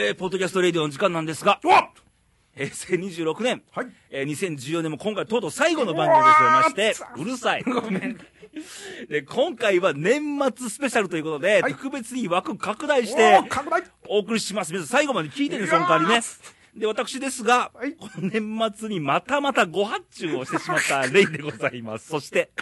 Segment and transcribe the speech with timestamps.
[0.00, 1.58] えー、ポッドキャストレディオの時間なんですが、
[2.54, 3.88] 平成26年、はい。
[4.10, 7.64] えー、2014年も今回とうとう最後の番組でございまして、うるさい。
[7.64, 8.16] ごめん。
[9.08, 13.40] で、今回は年末スペシャルということで、はい特別に枠拡大しおて
[14.08, 14.72] お送りします。
[14.72, 16.20] 皆さん最後まで聞いてね、その代わりね。
[16.76, 22.06] で、私ですが、はいこの年末にまたまたご発注をしてしまったレイでございます。
[22.06, 22.52] そして、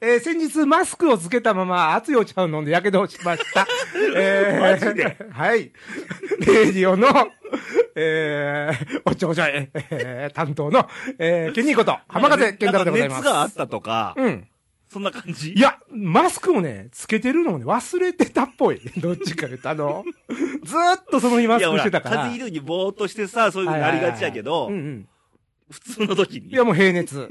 [0.00, 3.66] えー先日マスクをつけたまま熱いお茶を飲んで火傷をしました。
[4.16, 5.16] えーマジで？
[5.30, 5.72] はい。
[6.40, 7.08] レディオの、
[7.94, 13.18] えー、お長者、えー、担当の、えー、ケニーこと、浜風健太郎でございます。
[13.22, 14.46] 熱があったとか、うん。
[14.88, 15.52] そんな感じ？
[15.52, 18.80] いや、マスクをね、つけてるのをね、忘れてたっぽい。
[18.96, 20.04] どっちか言うと、あの、
[20.64, 22.16] ずーっとその日マスクしてたから。
[22.16, 25.08] 風邪ひるにぼーっとしてさ、そういうのなりがちやけどはいはいはいうんうん。
[25.70, 26.48] 普通の時に。
[26.48, 27.28] いや、もう平熱、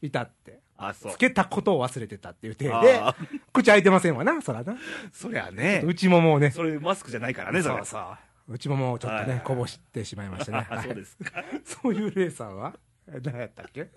[0.00, 0.61] いたって。
[0.94, 1.18] つ。
[1.18, 3.14] けたことを忘れてたっていう体あでー、
[3.52, 4.76] 口開いてませんわな、そらな。
[5.12, 7.76] そりゃね、内ももをね、それマスクじゃないからね、それ。
[7.76, 8.52] そうそう。
[8.54, 10.66] 内ももをちょっとはいね、こぼしてしまいましたね。
[10.82, 11.44] そうですか。
[11.64, 12.74] そういうレイさんは？
[13.08, 13.88] え何やったっけ？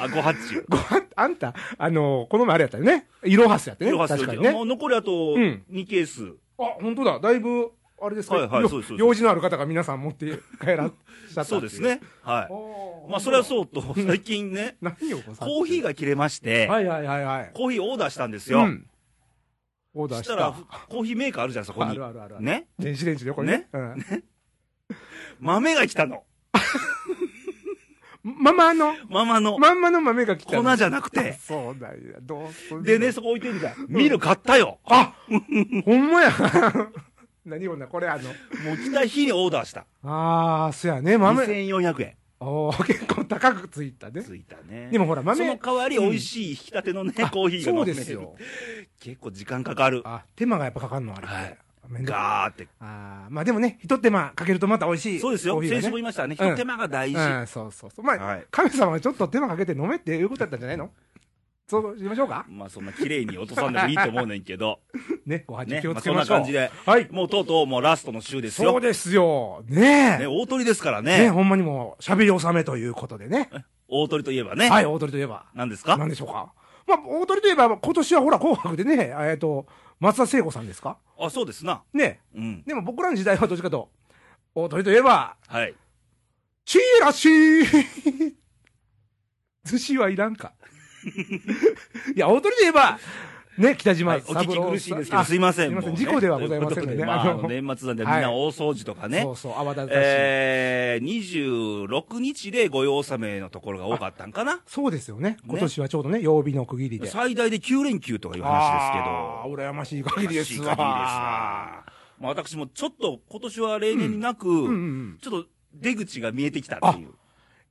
[0.00, 0.64] あ、ご発注。
[0.68, 3.08] ごはあんた、あの、この前あれやったよね。
[3.24, 3.90] イロハスやってね。
[3.90, 4.50] 色はする確かにね。
[4.52, 6.34] もう残りあとうん2ケース。
[6.58, 7.18] あ、本当だ。
[7.20, 11.80] だいぶ、あれですか、はいはいよそうです用事のある方が皆さん持って帰らっしゃったそうです。
[11.80, 12.00] ね。
[12.22, 13.10] はい。
[13.10, 17.50] まあ、それはそうと、最近ね、 何をココーヒーが切れまして、はいはいはいはい。
[17.54, 18.60] コーヒーオーダーしたんですよ。
[18.60, 18.86] うん。
[19.94, 20.54] オーダーしたしら、
[20.88, 22.04] コーヒーメーカーあるじゃん、そこにある。
[22.04, 22.40] あるある。。
[22.40, 22.68] ね？
[22.78, 23.68] 電子レンジでこれね。
[23.72, 24.24] うん。
[25.40, 26.24] 豆が来たの。
[28.22, 29.58] マ マの、ママの。
[29.58, 30.70] まんまの豆が来たの。
[30.70, 31.38] 粉じゃなくて。
[31.40, 31.96] そうだよ。
[32.20, 33.86] どうでね、そこ置いてるじゃん。
[33.88, 34.78] ミル買ったよ。
[34.84, 35.14] あ
[35.84, 36.32] ほんまや。
[37.48, 38.22] 何よな、これあの。
[38.24, 39.86] もう来た日にオーダーした。
[40.04, 41.44] ああ、そやね、豆。
[41.44, 42.14] 2400円。
[42.40, 44.22] おー結構高くついたね。
[44.22, 44.88] ついたね。
[44.92, 45.44] でもほら、豆。
[45.44, 48.36] その代わり美味しい引き立てのね、コーヒーが飲そうめるですよ。
[49.00, 50.02] 結構時間かかる。
[50.04, 51.26] あ、手間がやっぱかかるのあれ。
[51.26, 52.68] はいめんどくガーって。
[52.80, 55.20] あーまあでもね、一手間かけるとまた美味しい。
[55.20, 55.54] そうですよ。
[55.54, 56.36] コーヒー先週も言いましたね。
[56.38, 57.16] うん一手間が大事。
[57.16, 58.04] うん、そうそうそう。
[58.04, 60.90] まあ、はい神様がちょっと手間かけて飲めっていうことだったんじゃないの？
[61.70, 62.46] そうしましょうか？
[62.48, 64.80] まあそんな綺麗に落とさんでもいいと思うねんけど。
[65.26, 65.80] ね、ご発ね。
[65.82, 66.38] 気をまあそんつけましょう。
[66.38, 66.70] な感じで。
[66.86, 67.08] はい。
[67.10, 68.70] もうとうとうもうラストの週ですよ。
[68.72, 69.62] そうですよ。
[69.68, 70.18] ねえ。
[70.20, 71.30] ね、大鳥ですからねね。
[71.30, 73.50] ほんまにもう、喋り納めということでね。
[73.86, 74.70] 大鳥といえばね。
[74.70, 75.44] はい、大鳥といえば。
[75.54, 75.96] 何ですか？
[75.98, 76.54] 何でしょうか？
[76.86, 79.66] まあ、大鳥といえば、今年はほら、紅白でね、えっと、
[80.00, 80.96] 松田聖子さんですか？
[81.18, 81.82] あ、そうですな。
[81.92, 82.62] ねうん。
[82.64, 83.90] でも僕らの時代はどっちかと、
[84.54, 85.74] 大鳥といえば、はい。
[86.64, 88.34] チーラシー
[89.64, 90.54] 寿司はいらんか。
[92.14, 92.98] いや、大鳥といえば、
[93.58, 95.70] ね、北島はい、お聞き苦しいですけど、あすいません。
[95.70, 99.22] すいません事故ではございませんのでねまあ、年末なんでみんはいな大掃除とかね。
[99.22, 99.98] そうそう、泡立たしい。
[100.00, 104.60] えー、26日で御用納めのところが多かったんかな。
[104.64, 105.38] そうですよね。
[105.44, 107.08] 今年はちょうどね、曜日の区切りで。
[107.08, 109.64] 最大で9連休とかいう話ですけど。
[109.64, 110.54] 羨ましい限りですわ。
[110.54, 111.84] 嬉しい限りですわ。
[112.20, 114.46] まあ私もちょっと今年は例年になく。
[115.20, 117.10] ちょっと出口が見えてきたっていう。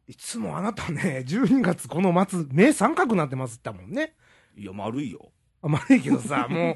[0.07, 4.13] いつもあなたね、 12月この末、目三角になってますったもんね。
[4.55, 5.31] いや、丸いよ。
[5.61, 6.75] あまあいいけどさ、 もう、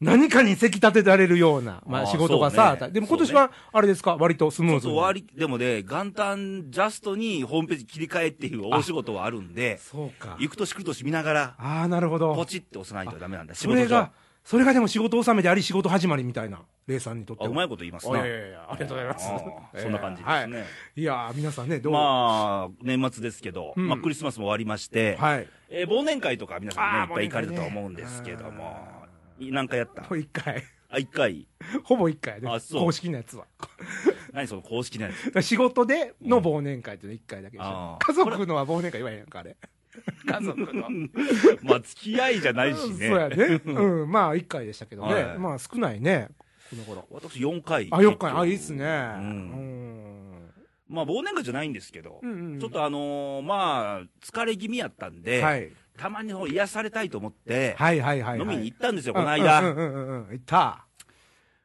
[0.00, 4.92] 何かにせき立てられるような、まあ仕事がさ、そうねでも今年は、あれですか、割とスムーズに。
[4.92, 10.36] ちょっと割り、でもね、元旦ジャストにホームページ切り替えっていう大仕事はあるんで、そうか。
[10.40, 12.44] 行く年来る年見ながら、ああ、なるほどポ。
[12.46, 13.54] チって押さないとダメなんだ。
[13.54, 14.12] 仕事上それが。、
[14.44, 17.50] それがでも仕事納めであり仕事始まりみたいな、レイさんにとってあ、は。
[17.50, 18.20] うまいこと言いますな。
[18.20, 19.28] あいやいやいやありがとうございます
[19.82, 20.64] そんな感じですね。
[20.96, 21.92] いやー、皆さんね、どう？
[21.92, 25.46] まあ、年末ですけど、うんまあクリスマスも終わりまして、はい。
[25.68, 29.06] えー忘年会とか皆さんね、いっぱい行かれたと思うんですけども、
[29.38, 30.02] なんかやった？
[30.02, 30.64] もう一回。
[30.90, 31.46] あ、一回？
[31.84, 32.58] ほぼ一回ねあ。
[32.60, 33.46] そう公式なやつは。
[34.34, 35.42] 何その公式なやつ？
[35.42, 39.56] 仕事での忘年会っていうの一回だけでしょあー家族のは忘年会言わへんやんか、あれ。
[40.26, 40.88] 家族の。
[41.62, 43.08] まあ、付き合いじゃないしね。
[43.08, 43.60] そうやね。
[43.66, 45.14] うん、まあ一回でしたけどね。
[45.14, 46.28] はいまあ少ないね、
[46.70, 47.06] この頃。
[47.10, 47.88] 私4回。
[47.90, 48.32] あ、4回。
[48.32, 48.84] あ、いいっすね。
[48.84, 50.52] ううんん。
[50.88, 55.72] まあ、忘年会じゃないんですけど、うんうんちょっとあのーまあ、疲れ気味やったんで、はい。
[55.96, 58.40] たまに癒されたいと思って、はいはいはいはい。
[58.40, 59.60] 飲みに行ったんですよ、うんこの間。
[59.60, 60.32] うんうんうんうん。
[60.32, 60.86] 行った。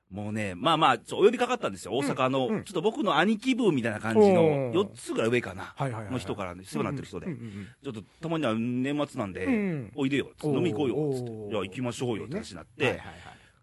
[0.09, 5.75] もうね、まあまあ、ちょお呼びかかったんですよ、大阪の、うんうんちょっと僕の兄貴分みたいな感じの、おー4つぐらい上かな、
[6.12, 7.27] の人からね、世話になってる人で、
[7.83, 13.01] ちょっとたまには年末なんで、うんおいでよ、飲み行こうよ、つっておーいや、行きましょうよって話になって。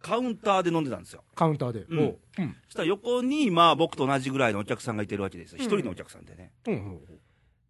[0.00, 1.24] カウンターで飲んでたんですよ。
[1.34, 1.86] カウンターで。
[1.88, 2.18] うん。
[2.66, 5.58] そしたら横に、まあ僕と同じぐらいのお客さんがいてるわけですよ。
[5.58, 6.52] 一、人のお客さんでね。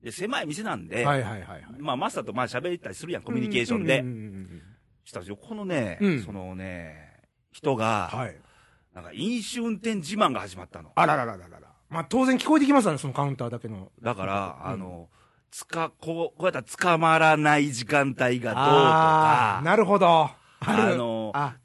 [0.02, 0.88] で、狭い店なんうん。
[0.88, 1.64] で、はいはいはいはい。
[1.78, 4.02] まあマスターとまあ喋ったりするやん、コミュニケーションで。
[5.04, 7.22] そしたら横のね、うんそのね、
[7.52, 8.36] 人が、はい。
[8.94, 10.92] なんか飲酒運転自慢が始まったの。
[10.94, 11.68] あらららららら。
[11.90, 13.90] まあ当然聞こえてきますわね、そのカウンターだけの。
[14.00, 15.08] だから、うんあの、
[15.50, 20.30] つか、こう、こうやったら捕まらない時間帯がどうとか、なるほど。
[20.60, 21.56] あのあ、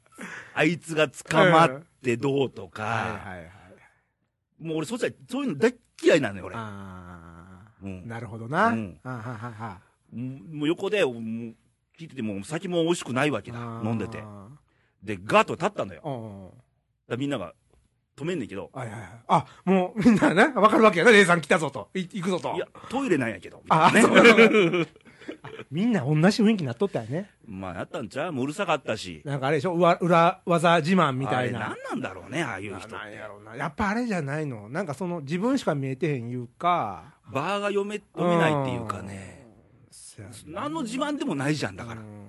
[0.54, 2.88] あいつが捕まってどうとか、は
[3.24, 3.50] いはいはい。
[4.60, 6.56] もう俺そしたらそういうの大っ嫌いなのよ、俺。
[6.56, 8.68] ああ、うんなるほどな。
[8.68, 9.80] うんあははは
[10.12, 11.54] もう横で、もう聞
[12.00, 13.58] いてても、酒も美味しくないわけだ。
[13.84, 14.22] 飲んでて。
[15.02, 16.54] で、ガーッと立ったのよ。
[17.16, 17.54] みんなが
[18.16, 19.10] 止めんねんけど、はいはいはい。
[19.28, 21.88] あ、もうみんなね、わかるわけやな、レイさん来たぞと。
[21.94, 22.54] い行くぞと。
[22.54, 23.62] いや、トイレなんやけど。
[23.68, 24.02] あ、ね。
[24.02, 24.22] そうか
[25.70, 27.30] みんな同じ雰囲気になっとったよね。
[27.46, 28.32] まあ、やったんちゃう？
[28.32, 29.22] もううるさかったし。
[29.24, 29.74] なんかあれでしょ？
[29.74, 31.70] 裏裏技自慢みたいな。
[31.70, 32.96] あれ何なんだろうね、ああいう人。
[32.96, 33.54] なんやろうな。
[33.54, 34.68] やっぱあれじゃないの。
[34.68, 37.14] なんかその自分しか見えてへんいうか。
[37.32, 39.46] バーが読め、読めないっていうかね。
[40.46, 42.04] 何の自慢でもないじゃん、だからう。
[42.04, 42.19] ん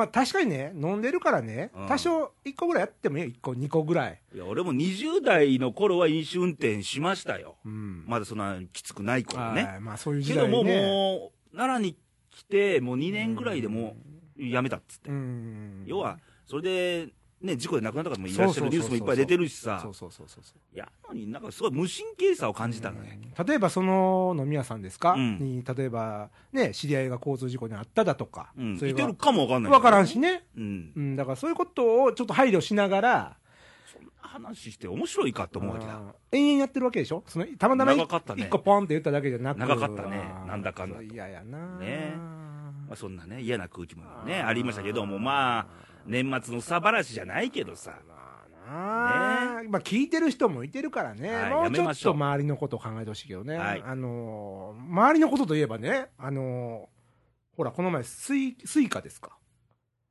[0.00, 3.30] まあ確かにね、飲んでるからねうん、多少1個ぐらいやってもいいよ。
[3.30, 4.18] 1個、2個ぐらい。
[4.34, 7.56] いや、俺も20代の頃は飲酒運転しましたよ。
[7.66, 8.04] うん。
[8.06, 9.64] まだそんなきつくない頃ね。
[9.64, 10.50] はいまあそういう時代ね。
[10.50, 11.96] けどもう、もう、奈良に
[12.30, 13.94] 来て、もう2年ぐらいでも
[14.38, 15.10] う、やめたっつって。
[15.10, 15.84] うん。
[15.86, 19.80] 要は、それで、ね、事故で亡くなった方もいらっしゃるニュースもいっぱい出てるしさ。
[19.82, 20.58] そう、そうそうそうそう。
[20.74, 23.18] いや、なのになんかすごい無神経さを感じたのね。
[23.46, 25.38] 例えばその飲み屋さんですか、うん。
[25.38, 28.78] に例えばね知り合いが交通事故にあっただとか、うん。
[28.78, 29.72] それがいてるかもわかんない。
[29.72, 30.18] 分からんし。
[30.18, 30.92] ね、うん。
[30.94, 33.36] うん、だからそういうことをちょっと配慮しながら。
[33.90, 35.96] そんな話して面白いかと思うわけだ。
[35.96, 37.24] うん延々やってるわけでしょ？
[37.26, 39.58] そのたまたま一個ポンって言っただけじゃなく。
[39.58, 40.22] 長かったね。
[40.46, 41.02] なんだかんだと。
[41.02, 42.12] 嫌やなね。
[42.86, 45.66] まあ、そんなね、嫌な空気もね、ありましたけども、まあ、
[46.06, 47.98] 年末の憂さ晴らしじゃないけどさ。
[48.08, 48.20] まあ
[48.70, 57.00] なあまあ聞いてる人もいてるからね、はいもうちょっと周りのことを考えてほしいけどね、はいあのー周りのことといえばね、あのー
[57.56, 59.36] ほら、この前スイ、スイカですか。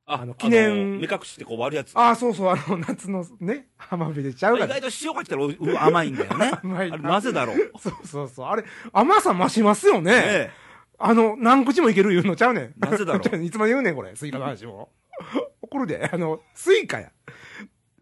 [0.05, 1.93] ああの記念目隠してこう割るやつ。
[1.95, 4.59] ああ、そうそう、あの、夏のね、浜辺でちゃう意。
[4.59, 6.51] ちょっと塩かけたらう甘いんだよね。
[6.63, 7.71] 甘いなぜだろう。
[7.79, 8.47] そうそうそう。
[8.47, 10.11] あれ、甘さ増しますよね。
[10.11, 10.51] ね
[10.97, 12.73] あの、何口もいける言うのちゃうねん。
[12.77, 14.15] なぜだろう いつまで言うねん、これ。
[14.15, 14.89] スイカの話も。
[15.69, 16.09] 怒るで。
[16.11, 17.11] あの、スイカや。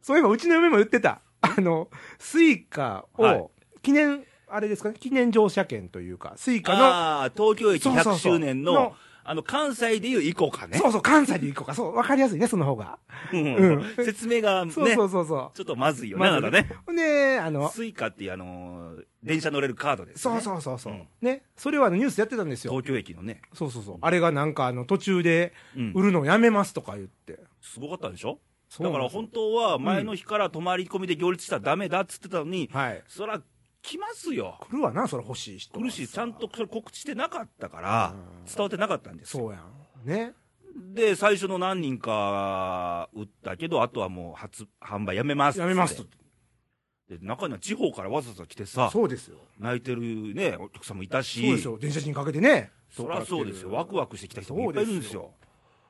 [0.01, 1.21] そういえば、うちの嫁も言ってた。
[1.41, 8.95] あの、スイカはいを、記念、あれですかね、記念乗車券というか、スイカの、ああ、東京駅100そうそうそう周年のの、
[9.29, 10.77] あの、関西でいうイコカね。
[10.77, 11.73] そうそう、関西でイコカ。
[11.73, 12.97] そう、わかりやすいね、その方が。
[13.33, 16.21] うんうん説明がね、そうそうそうそちょっとまずいよう。
[16.21, 16.69] ね、あなたね。
[16.85, 20.21] ほんで、あの、スイカっていうあのー、電車乗れるカードですね。
[20.21, 21.43] そうそうそうそう、うんね。
[21.57, 22.71] それはあのニュースでやってたんですよ。
[22.71, 23.41] 東京駅のね。
[23.53, 23.97] そうそうそう。
[23.99, 27.39] あれがなんかあの途中でうん売るのやめますとか言って。
[27.61, 28.39] すごかったでしょ？
[28.79, 33.03] だから本当は前の日から泊まり込みで行列したらダメだっつってたのに、はい。
[33.07, 33.41] そら
[33.81, 34.57] 来ますよ。
[34.59, 35.81] 来るわな、それ欲しい人は。
[35.81, 39.43] 来るし、ちゃんとそれ告知してなかったからうん、伝わってなかったんですよ。
[39.43, 40.05] そうやん。
[40.05, 40.33] ね。
[40.93, 46.03] で、最初の何人か売ったけど、あとはもう発販売やめますやめますと。
[47.09, 49.37] で、中には地方からわざわざ来てさ、そうですよ。
[49.59, 50.01] 泣いてる
[50.35, 51.77] ね、お客さんもいたし、そうですよ。
[51.79, 52.71] 電車賃かけてね。
[52.89, 53.71] そりゃそうですよ。
[53.71, 55.31] ワクワクしてきた人もいっぱいいるんですよ。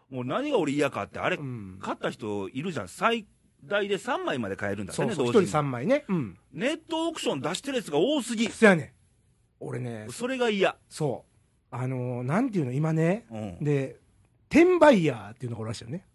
[0.09, 1.77] もう何が俺嫌かって、あれ、うん。
[1.81, 2.87] 買った人いるじゃん。
[2.87, 3.25] 最
[3.65, 5.25] 大で3枚まで買えるんだってね、そうそう。
[5.27, 6.05] 一同時に人3枚ね。
[6.07, 6.37] うん。
[6.53, 8.47] ネットオークション出してるやつが多すぎ。
[8.49, 8.91] そやねん。
[9.59, 10.77] 俺ね、それが嫌。
[10.89, 11.25] そ
[11.71, 11.75] う。
[11.75, 13.25] あのー、なんていうの、今ね。
[13.31, 13.63] うん。
[13.63, 13.97] で、
[14.49, 16.05] 転売ヤーっていうのがおるらしいよね。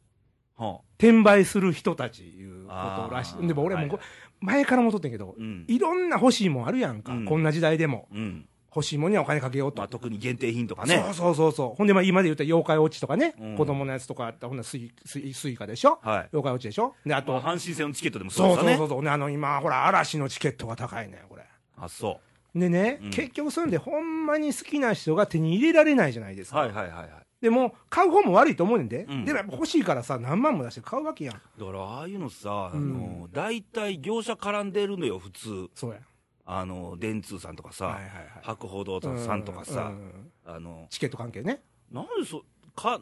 [0.56, 2.73] はあ、転売する人たちいうこ
[3.09, 3.47] とらしい。
[3.47, 4.05] でも俺もこ、はい
[4.43, 5.65] 前からもとってんけど、うん。
[5.69, 7.12] いろんな欲しいもんあるやんか。
[7.12, 8.09] うんこんな時代でも。
[8.12, 8.49] うん。
[8.74, 9.78] 欲しいもんにはお金かけようと。
[9.78, 11.02] まあ、特に限定品とかね。
[11.08, 11.76] そうそうそうそう。
[11.76, 15.98] ほんで、まあ、今で言った妖怪ウォッチとかね、うん子供のやつとかあったほんならスイスイスイカでしょ？
[16.02, 16.29] はい。
[16.32, 16.94] 妖怪ウォッチでしょ？
[17.05, 18.76] で、あと、阪神戦のチケットでもそうそうですよね。
[18.79, 19.02] そうそうそう。
[19.05, 21.43] ね、あの、今、ほら、嵐のチケットが高いねんこれ。
[21.76, 22.20] あ、そ
[22.55, 26.52] でね、うん結局そういうんで、ほんまに好きな人が手に入れられないじゃないですう。
[26.52, 26.60] か。
[26.60, 27.08] はいはいはいはい。
[27.41, 29.05] でも、買う方も悪いと思うねんで。
[29.08, 31.34] うんでもやっぱ欲しいからさ、何万も出して買うわけやん。
[31.34, 35.69] だから、ああいうのさ、あうんの、大体業者絡んでるのよ、普通。
[35.74, 36.00] そうやん。
[36.44, 38.17] あの、電通さんとかさ、はいはいはい。
[38.43, 41.63] 博報堂さんとかさう、んあの、チケット関係ね。
[41.93, 42.44] なんでそ、
[42.75, 43.01] か、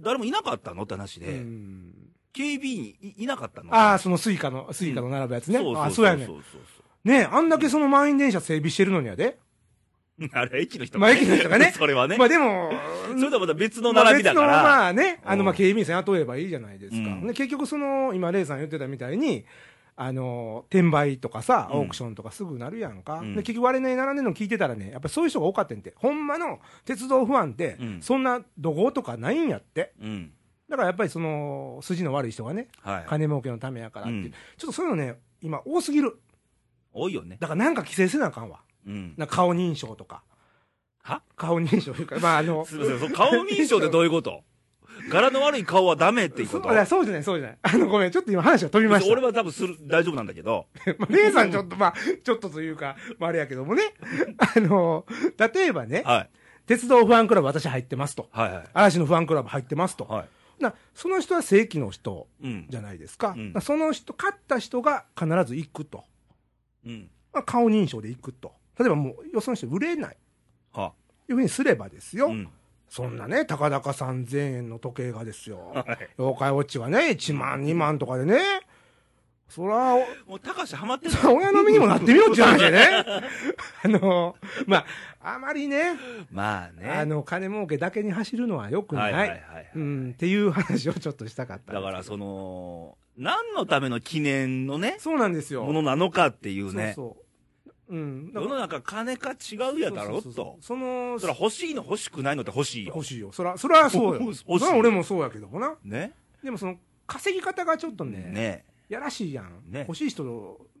[0.00, 0.82] 誰もいなかったの？
[0.82, 1.92] って話うで、ん
[2.32, 5.58] 警備員いなかったのああ、そのスイカの、スイカの並ぶやつね。
[5.58, 9.38] そうそうあそうやねんそうそうねあんだけその満員電車整備してるのにやで？
[10.18, 12.16] そ うあれ、駅の人まあ駅の人がね それはね。
[12.18, 12.70] まあでも、
[13.18, 14.46] それとはまた別の並びだから。
[14.46, 16.96] まあ別のまあね、あの、うんまあ警備員さん雇えばいいじゃないですか。
[16.96, 19.44] うんで結局その、今、レイさん言ってたみたいに、
[19.94, 23.20] あの、転売とかさ、うんオークションとかすぐなるやんか。
[23.20, 25.92] うんで結局、割れない並んでんの聞いてたらね、やっぱそういう人が多かったんって。
[25.96, 29.92] ほんまの鉄道不安ってう、んそんな怒号とかないんやって。
[30.00, 30.32] うん。
[30.68, 33.04] だからやっぱりその、筋の悪い人がね、はい。
[33.06, 36.18] 金儲けのためやからってちょっとそういうのね、今多すぎる。
[36.94, 37.36] 多いよね。
[37.40, 38.60] だからなんか規制せなあかんわ。
[38.86, 39.14] うん。
[39.16, 40.22] な顔認証とか。
[41.02, 41.22] は？
[41.36, 42.64] 顔認証というか、まああの
[43.14, 44.44] 顔認証ってどういうこと？
[45.10, 46.68] 柄の悪い顔はダメっていうこと？
[46.68, 47.58] そそうじゃない、そうじゃない。
[47.62, 49.12] あの、ごめん、ちょっと今話が飛びました。
[49.12, 50.66] 俺は多分する、大丈夫なんだけど。
[50.98, 53.82] まあ、姉さんちょっと、まあ、ちょっとというか、まあ、あれやけどもね。
[54.38, 55.06] あの、
[55.54, 56.30] 例えばね、はい。
[56.66, 58.28] 鉄道ファンクラブ私入ってますと。
[58.30, 58.64] はいはい。
[58.72, 60.04] 嵐のファンクラブ入ってますと。
[60.04, 60.62] はい。
[60.62, 62.66] なその人は正規の人うん。
[62.68, 63.34] じゃないですか。
[63.36, 66.04] うんなその人、勝った人が必ず行くと。
[66.86, 67.10] うん。
[67.32, 68.52] まあ、顔認証で行くと。
[68.78, 70.16] 例えばもう、よその人売れない。
[70.72, 70.92] は
[71.28, 72.28] いうふうにすればですよ。
[72.28, 72.48] うん。
[72.92, 75.72] そんなね、たかだか3000円の時計がですよ。
[75.74, 76.08] はい。
[76.18, 78.38] 妖怪ウォッチがね、1万、2万とかでね。
[79.48, 79.94] そら、
[80.26, 83.04] もう、高橋ハマってる親の身にもなってみろって話でね。
[83.82, 84.84] あの、ま
[85.20, 85.96] あ、あまりね、
[86.30, 86.90] まあね。
[86.90, 89.12] あの、金儲けだけに走るのは良くない。
[89.14, 89.70] はいはいはいはい。
[89.74, 95.64] うん、っていう話をちょっとしたかったんですだから、その、何のための記念のね、そうなんですよ。
[95.64, 96.92] ものなのかっていうね。
[96.94, 97.24] そうそう。
[97.92, 98.32] うん。
[98.32, 100.56] だ世の中金か違うやだろそうそうそうと。
[100.62, 103.04] その、そら欲しいの欲しくないのって欲しいよ欲。
[103.04, 103.30] しいよ。
[103.32, 104.32] そら、そらそうよ。
[104.34, 105.76] そら俺もそうやけどもな。
[105.84, 109.62] ねでもその、稼ぎ方がちょっとね、ねやらしいやん。
[109.70, 110.24] ね欲しい人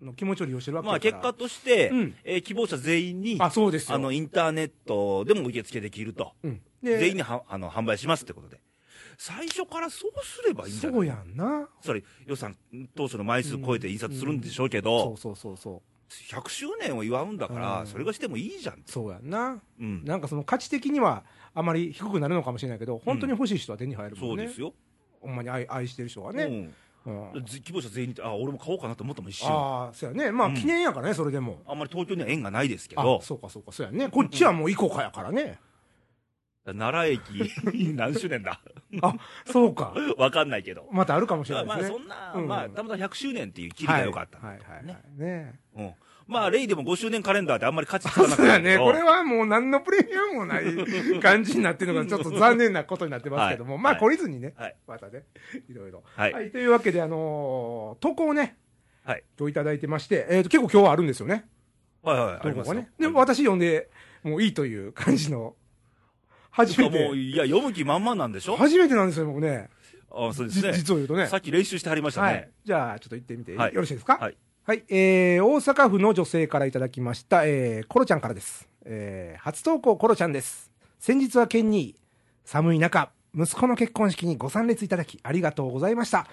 [0.02, 3.94] の気持ちを利用してるわけまあだから結果として、うんえー希望者全員に、あ、そうですよ。
[3.94, 6.32] あの、インターネットでも受付できると。
[6.42, 6.60] うん。
[6.82, 8.60] 全員にはあの販売しますってことで。
[9.18, 11.68] 最初からそうすればいいんじゃないそうやんな。
[11.80, 12.56] それ予算
[12.94, 15.91] 当初の枚数超えて印刷するんでしょうけそどう、そうそうそう。
[16.28, 18.82] 100周年を祝うんだから、うんそれがしてもいいじゃん。
[18.86, 19.60] そうやんな。
[19.80, 20.04] うん。
[20.04, 24.44] なんかその価値的にはあまり低くなるのかもしれないけど、本当に欲しい人は手に入るもんね。
[24.44, 24.74] そうですよ。
[25.20, 26.44] ほんまに愛愛してる人はね。
[26.44, 29.50] うんうんず希望者全員にって、あ、俺も買おうかなと思ったもん、一瞬。
[29.50, 30.30] ああ、そうやね。
[30.30, 31.60] まあうん記念やからね、それでも。
[31.66, 34.08] あんまり東京には縁がないですけあど、そうかそうか、そうやね。
[34.08, 35.58] こっちはもう行こうかやからね。
[36.64, 37.50] 奈良駅、
[37.94, 38.60] 何周年だ？
[39.02, 39.14] あ、
[39.46, 39.94] そうか。
[40.16, 40.88] わかんないけど。
[40.92, 41.96] またあるかもしれまあ、ないですね。
[41.98, 44.38] そんな、うんまあ、たまたま100周年っていう切りが良かった。
[44.38, 44.86] はいはいはい。
[44.86, 45.94] ねねうん。
[46.28, 48.78] まあ、レイでも5周年カレンダーってあんまり価値つかなかっそうやね。
[48.78, 55.24] これはもう何のプレミアムもない感じになってるのがちょっと残念なことになってますけども、まあはい懲りずにね、はいまたね、
[55.68, 56.04] いろいろ。
[56.14, 56.50] はいはい。
[56.52, 58.56] というわけで、あのー投稿をね、
[59.04, 59.24] はい。
[59.36, 61.44] 今日いただいてまして、えっ、と、結構今日はあるんですよね。
[62.02, 62.90] はいはい、あ投稿がりまね。
[62.98, 63.90] で、私読んで、
[64.22, 65.56] もういいという感じの、
[66.52, 68.56] 初めもう、て、いや、読む気満々なんでしょ？
[68.56, 69.68] 初めてなんですよ、僕ね。
[70.10, 70.72] あそうでじすね。
[70.74, 71.26] 実を言うとね。
[71.26, 72.50] さっき練習してはりましたはいね。。
[72.64, 74.18] じゃあ、ちょっと行ってみて、はいよろしいですか？
[74.18, 74.36] はい。
[74.64, 78.68] はい、えー、大阪府の女性からいただきました、えー、コロちゃんからです。
[78.84, 80.70] えー、初投稿コロちゃんです。
[81.00, 82.00] 先日はケンニー、
[82.44, 86.28] 寒い中、息子の結婚式にご参列いただき、ありがとうございました。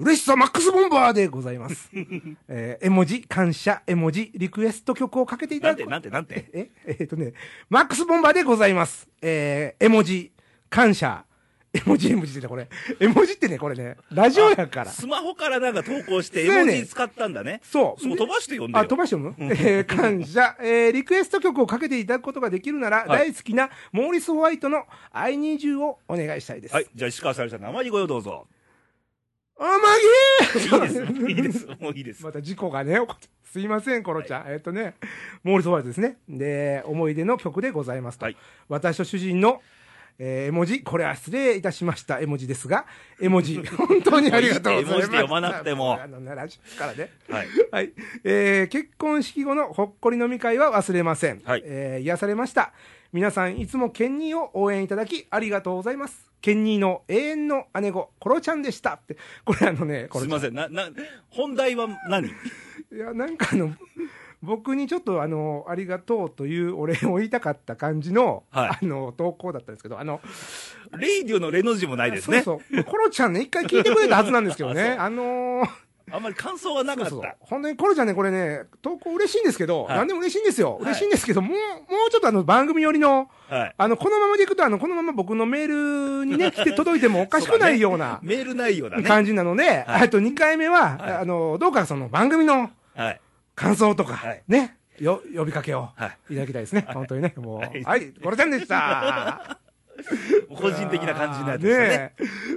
[0.00, 1.90] 嬉しさマックスボンバーでございます。
[2.48, 6.08] えー、絵文字、感謝、絵文字、リクエスト曲をかけていただくなんて、。
[6.08, 6.50] なんて、なんて？
[6.58, 7.34] え、えーっとね、
[7.68, 9.08] マックスボンバーでございます。
[9.20, 10.32] えー、絵文字、
[10.70, 11.26] 感謝、
[11.74, 12.66] 絵文字、絵文字ってね、これ。
[12.98, 14.90] 絵文字ってね、これね、ラジオやから。
[14.90, 17.60] スマホからなんか投稿して、絵文字使ったんだね。
[17.62, 18.02] そう。
[18.02, 18.88] そう、飛ばして読んであ、よ。
[18.88, 20.56] 飛ばして読むえー、感謝。
[20.62, 26.74] えー、リクエスト曲をかけていただくことができるなら、はい大好きなモーリス・ホワイトの I Need You をお願いしたいです。
[26.74, 26.86] はい。。
[26.94, 28.46] じゃあ、石川さゆりさんの生にご用どうぞ。
[29.62, 29.78] あま
[30.56, 31.28] ぎーいいです。
[31.28, 31.66] いいです。
[31.78, 32.24] もういいです。
[32.24, 34.44] また事故がね、起こってすいません、コロちゃん。
[34.48, 34.94] えっとね、
[35.42, 36.16] モーリス・ホワイトですね。
[36.28, 38.24] で、思い出の曲でございますと。
[38.24, 38.36] はい
[38.68, 39.60] 私と主人の、
[40.18, 42.86] えー絵文字、これは失礼いたしました、絵文字ですが、
[43.20, 44.92] 絵文字、 本当にありがとうございます。
[44.92, 47.10] 絵文字で読まなくてもあのね、ラジオからね。
[47.28, 47.46] はい。
[47.70, 47.92] はい。
[48.24, 51.42] えー結婚式後のほっこり飲み会は忘れません。
[51.44, 52.72] はいえー癒されました。
[53.12, 56.30] 皆さんいつもケンニーを応援いただきありがとうございます。
[56.40, 58.94] ケンニーの永遠の姉子、コロちゃんでした。
[58.94, 60.08] って、これあのね。
[60.12, 60.54] すいません。
[60.54, 60.88] な、な、
[61.28, 62.28] 本題は何？
[62.30, 62.32] い
[62.96, 63.72] や、なんかあの、
[64.42, 70.20] 僕にちょっとあの、ありがとうというお礼を言いたかった感じの、はいあの、投稿だったんですけど、あの、
[70.96, 72.42] レイディオのレの字もないですね。
[72.42, 72.84] そうそう。
[72.84, 74.92] コロちゃんね、一回聞いてくれたはずなんですけどね。
[74.98, 75.68] ああのー
[76.12, 77.10] あんまり感想がなかった。
[77.10, 80.74] そうそう本当にコロちゃんね、これね、投稿嬉しいんですけど、はいなんでも嬉しいんですよ。
[80.74, 81.56] はい嬉しいんですけど、もう、も
[82.08, 83.74] うちょっとあの、番組寄りの、はい。
[83.76, 89.02] あの、このままでいくと、あの、このまま僕のメールにね、 来て届いてもおかしくないようなメール内容だね。
[89.02, 93.20] 感じなので、はいあと2回目は、はいあの、どうかその番組のはい。
[93.54, 96.34] 感想とか、はいね、よ、呼びかけをはい。
[96.34, 96.86] いただきたいですね。
[96.88, 97.58] 本当にね、もう。
[97.58, 99.59] ははいい、コロちゃんでした。
[100.54, 102.14] 個人的な感じになってましたね。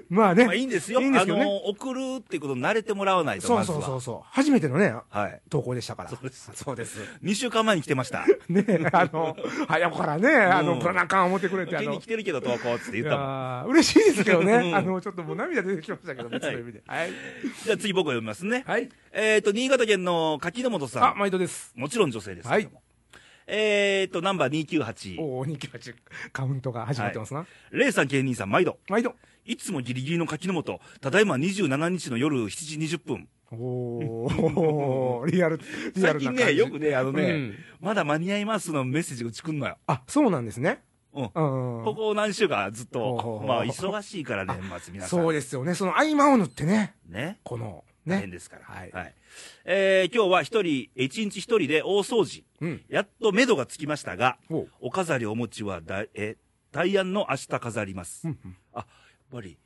[0.10, 0.46] まあね。
[0.46, 1.02] まあいいんですよ。
[1.02, 3.82] いいんですけどねあの、送るっていうことに慣れてもらわないと、そうまずは。
[3.82, 4.30] そうそうそう。
[4.32, 5.42] 初めてのね、はい。
[5.50, 6.10] 投稿でしたから。
[6.10, 7.00] そうですそうです。
[7.24, 8.26] 2週間前に来てました。
[8.50, 9.36] ねえ、あの、
[9.68, 13.72] 早くからね、あの、うんプラナカン思ってくれて、あの来、てるけど投稿ってい言ったもん。
[13.72, 14.54] 嬉しいですけどね。
[14.54, 16.84] うんあの、ちょっともう涙出てきましたけど、別の意味で。
[16.86, 17.12] はい。
[17.64, 18.64] じゃあ次僕が読みますね。
[18.68, 18.90] はい。
[19.12, 21.20] えっと、新潟県の柿本さあ、ん。
[21.20, 21.72] 毎度です。
[21.76, 22.70] もちろん女性ですけど
[23.48, 23.54] も。
[23.54, 25.22] えっと、ナンバー298。
[25.22, 25.96] おお、298
[26.32, 27.46] カウントが始まってますな。
[27.72, 28.78] レイさん、芸人さん、毎度。
[28.90, 29.16] 毎度。
[29.46, 30.80] いつもギリギリの柿本。
[31.02, 32.50] ただいま27日の夜7
[32.88, 33.28] 時20分。
[33.52, 35.60] おー、リアル、
[35.96, 36.26] リアルな。
[36.26, 39.78] 最近ね、よくね、あのね、うんまだ間に合いますのメッセージが打ちくんのよ。
[39.88, 40.82] あ、そうなんですね。
[41.14, 41.24] うん。
[41.24, 41.84] うん。
[41.84, 45.22] ここ何週間ずっとまあ忙しいから年末皆さん。
[45.22, 45.76] そうですよね。
[45.76, 47.40] その合間を縫ってね、ね。
[47.44, 47.93] この、ね。
[48.08, 48.66] 大変ですから。
[48.66, 48.92] はい
[49.66, 52.44] えー今日は一人、一日一人で大掃除。
[52.62, 52.82] うん。
[52.90, 54.70] やっと目処がつきましたが、おう。
[54.82, 56.38] お飾りお餅はだ、え、
[56.72, 58.28] 大安の明日飾ります。
[58.28, 58.86] うんうんあ、やっ
[59.32, 59.58] ぱり、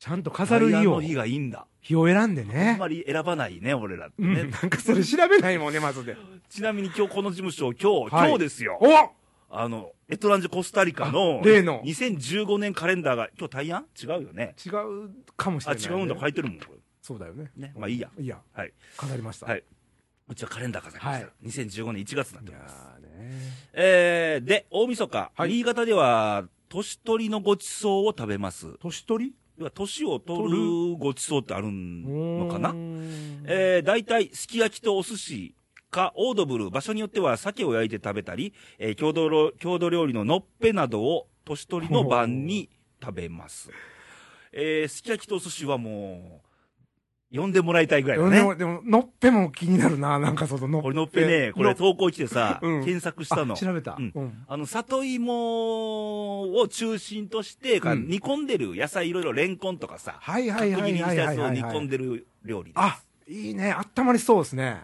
[0.00, 1.66] ちゃんと飾る日を、の日がいいんだ。
[1.80, 2.76] 日を選んであんね。
[2.78, 4.42] まり選ばないね、俺らってね。
[4.42, 6.16] うん、なんかそれ調べないもんね、まずで。
[6.48, 8.78] ちなみに今日この事務所、今日、はい今日ですよ。
[8.80, 8.86] お
[9.50, 13.86] あの、エトランジェコスタリカのあ、例の2015年カレンダーが、今日大安？
[14.00, 14.54] 違うよね。
[14.64, 16.66] 違うかもしあ、れない、違うんだ、書いてるもん、こ
[17.08, 17.50] そうだよね。
[17.56, 17.68] れ。
[17.68, 17.72] ね。
[17.74, 18.10] まあいいや。
[18.18, 18.72] いや、はい。
[18.98, 19.46] 飾りました。
[19.46, 19.64] はい。
[20.28, 21.26] うちはカレンダー飾りました。
[21.26, 22.76] は2015年1月になっていやおります。
[23.72, 28.76] えー、で、大晦日、はい新潟では、年取りのごちそうを食べます。
[28.80, 29.34] 年取り？
[29.56, 32.74] 要は、年を取るごちそうってあるのかな？
[33.46, 35.54] えー、大体、すき焼きとお寿司
[35.90, 42.68] か、オードブル、場所によっては鮭を焼いて食べたり、えー郷土ろ郷土料理ののっぺなどを年取りの晩に
[43.02, 43.70] 食べます。
[44.52, 46.47] えー、すき焼きとお寿司はもう、
[47.34, 48.38] 呼んでもらいたいぐらいだね。
[48.38, 50.84] でも、でも、のっぺも気になるな、なんかそののっぺ。
[50.84, 53.56] これのっぺね、これ投稿来てさ、うん検索したのあ。
[53.56, 53.96] 調べた。
[53.98, 61.76] うんうんあの、里芋を中心として、かうん煮込んでる野菜いろいろレンコンとかさ、はいはい角切りにはいはいしたやつを煮はいはい。
[61.76, 62.82] 込んでる料理です。
[62.82, 63.72] あ、いいね。
[63.72, 64.82] あったまりそうですね。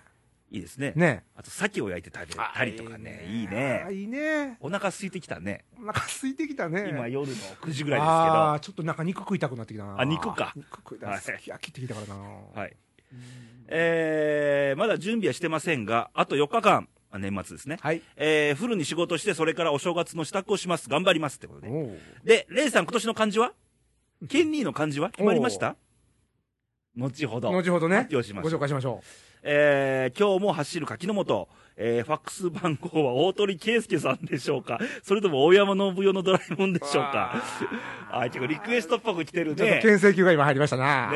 [0.55, 0.93] いいですね。
[0.95, 1.25] ね。
[1.35, 3.89] あと、鮭を焼いて食べたりとかね、いいあね。
[3.91, 4.57] いいね。
[4.61, 5.65] お腹空いてきたね。
[5.77, 6.87] お腹空いてきたね。
[6.91, 10.01] 今夜の9時ぐらいああー、でちょっとなんか肉食いたくなってきたな。
[10.01, 12.15] あ肉か肉食いたはいすき焼きってきたからな。
[12.15, 12.19] す
[12.51, 12.61] けど。
[12.61, 12.77] はい。
[13.67, 17.79] えー、まだ準備はしてませんが、あと4日間、あ年末ですね。
[17.81, 18.01] はい。
[18.15, 20.89] えー、フルに仕事して、それからお正月の支度をします。
[20.89, 21.99] 頑張りますってことで。
[22.25, 23.55] で、レイさん、今年の漢字は？
[24.29, 25.11] ケンニーの漢字は？
[25.11, 25.77] 決まりました？
[26.97, 27.51] 後ほど。
[27.51, 27.97] 後ほどね。
[27.97, 29.03] 発表しましょうご紹介しましょ
[29.47, 34.79] えー、今日も走る柿の本、えー、ファックス番号は大鳥圭介さんでしょうか？
[35.03, 37.43] それとも大山信代のドラえもんでしょうか？
[38.11, 39.55] あ、結構リクエストっぽく来てるう。
[39.55, 39.81] ちょっとね。
[39.83, 41.13] 牽制球が今入りましたな。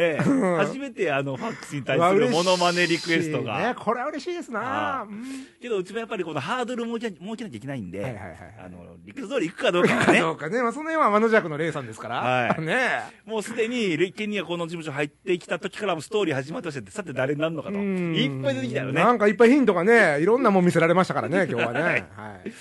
[0.58, 3.74] 初めてあの、ファックスに対するモノマネリクエストねが。
[3.76, 5.02] これは嬉しいですなあ。
[5.04, 5.24] うん
[5.60, 10.60] けど、うちもやっぱりこのハードル設け設けなきゃいけないんで、はいはいはいはいあの、リクエスト通り行くかどうかはねど、 うかね。
[10.60, 12.16] まあ、その辺は天の弱のレイさんですから。
[12.16, 12.88] はいね
[13.24, 17.76] もうすでに、レイケンにはこの事務所入ってきた時からもストーリー始まってまして、さて誰になるのかと。
[18.26, 18.92] うんいっぱい出てきたよね。
[18.92, 21.80] なんかいっぱいヒントがね、いろんなもん見せられましたからね、 今日はね。
[22.16, 22.52] はい。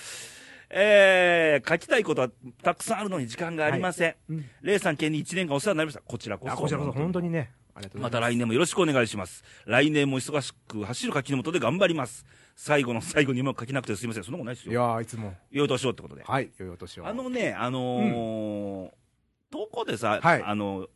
[0.70, 2.30] えー、書きたいことは
[2.62, 4.14] たくさんあるのに時間がありません。
[4.28, 6.02] うんレイさん県に1年間お世話になりました。
[6.02, 6.52] こちらこそ。
[6.52, 7.50] あこちらこそ本当にね、
[7.94, 8.10] ま。
[8.10, 9.44] た来年もよろしくお願いします。
[9.64, 12.26] 来年も忙しく走る柿の本で頑張ります。
[12.54, 14.24] 最後の最後にうまく書けなくてすいません。
[14.24, 14.80] そんなことないですいよ。
[14.80, 15.34] やーいつも。
[15.50, 16.24] よいとしようってことで。
[16.24, 17.06] はい、よいお年を。
[17.06, 18.90] あのね、あのー
[19.50, 20.88] 投稿でさ、はいあの、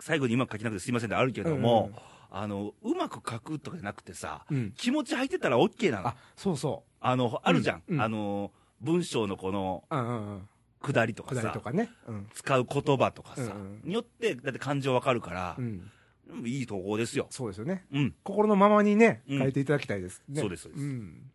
[0.00, 1.90] 最後にうまく書けなくてすいませんってあるけども、
[2.30, 4.72] あの、うまく書くとかじゃなくてさ、うん、うん。
[4.72, 6.08] 気持ち入ってたら OK なの。
[6.08, 7.82] あ、そうそあの、あるじゃん。
[7.88, 9.96] うんうんあの、文章のこの、う。
[9.96, 10.48] うんうんうん。
[10.82, 11.90] 下りとかさね。
[12.06, 12.28] うん。
[12.32, 15.64] 使う言葉とかさ、うんうんによって、だって感情わかるからう、ん。
[15.64, 17.26] うんいい投稿ですよ。
[17.30, 17.84] そうですよね。
[17.92, 18.14] うん。
[18.22, 20.22] 心のままにね、うん書いていただきたいです。
[20.28, 20.40] ね。
[20.40, 21.30] そうですそうですん。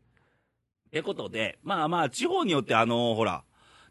[0.88, 3.43] ってことで、まあまあ、地方によって、あのほら、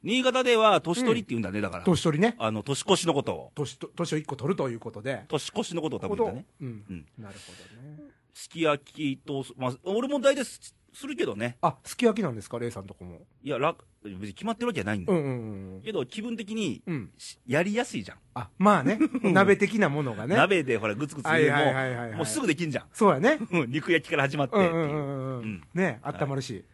[0.05, 1.85] 新潟では年取りって言うんだね、だから。
[1.85, 2.37] 年取りね。
[2.39, 3.53] あの、年越しのことを。
[3.55, 5.25] 年と、年を一個取るということで。
[5.29, 6.47] 年越しのことを多分言うんだね。
[6.61, 6.85] うん。
[6.89, 7.99] うんなるほどね。
[8.35, 11.57] すき焼きと、まあ、俺も大体すするけどね。
[11.61, 13.23] あ、すき焼きなんですか、レイさんとこも。
[13.43, 15.19] いや、楽、別に決まってるわけじゃないんだよ。
[15.19, 15.83] うんうんうん。
[15.83, 17.11] けど、気分的に、うん。
[17.19, 18.19] しやりやすいじゃん。
[18.35, 18.99] あ、まあね。
[19.23, 20.37] 鍋的なものがね。
[20.37, 22.11] 鍋でほら、グツグツはい入れるはいはいはいはい。
[22.13, 22.87] も、もうすぐできんじゃん。
[22.93, 23.39] そうやね。
[23.51, 24.61] うん肉焼きから始まってう。
[24.61, 25.63] うんうんうんうん。
[25.75, 26.65] ね、あったまるし。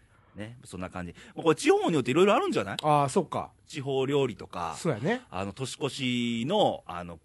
[0.41, 1.15] ね、そんな感じ。
[1.37, 2.77] これ地方によっていろいろあるんじゃない？
[2.83, 3.51] ああ、そうか。
[3.67, 5.23] 地方料理とか、そうやね。
[5.31, 7.21] あの、年越しの、あの、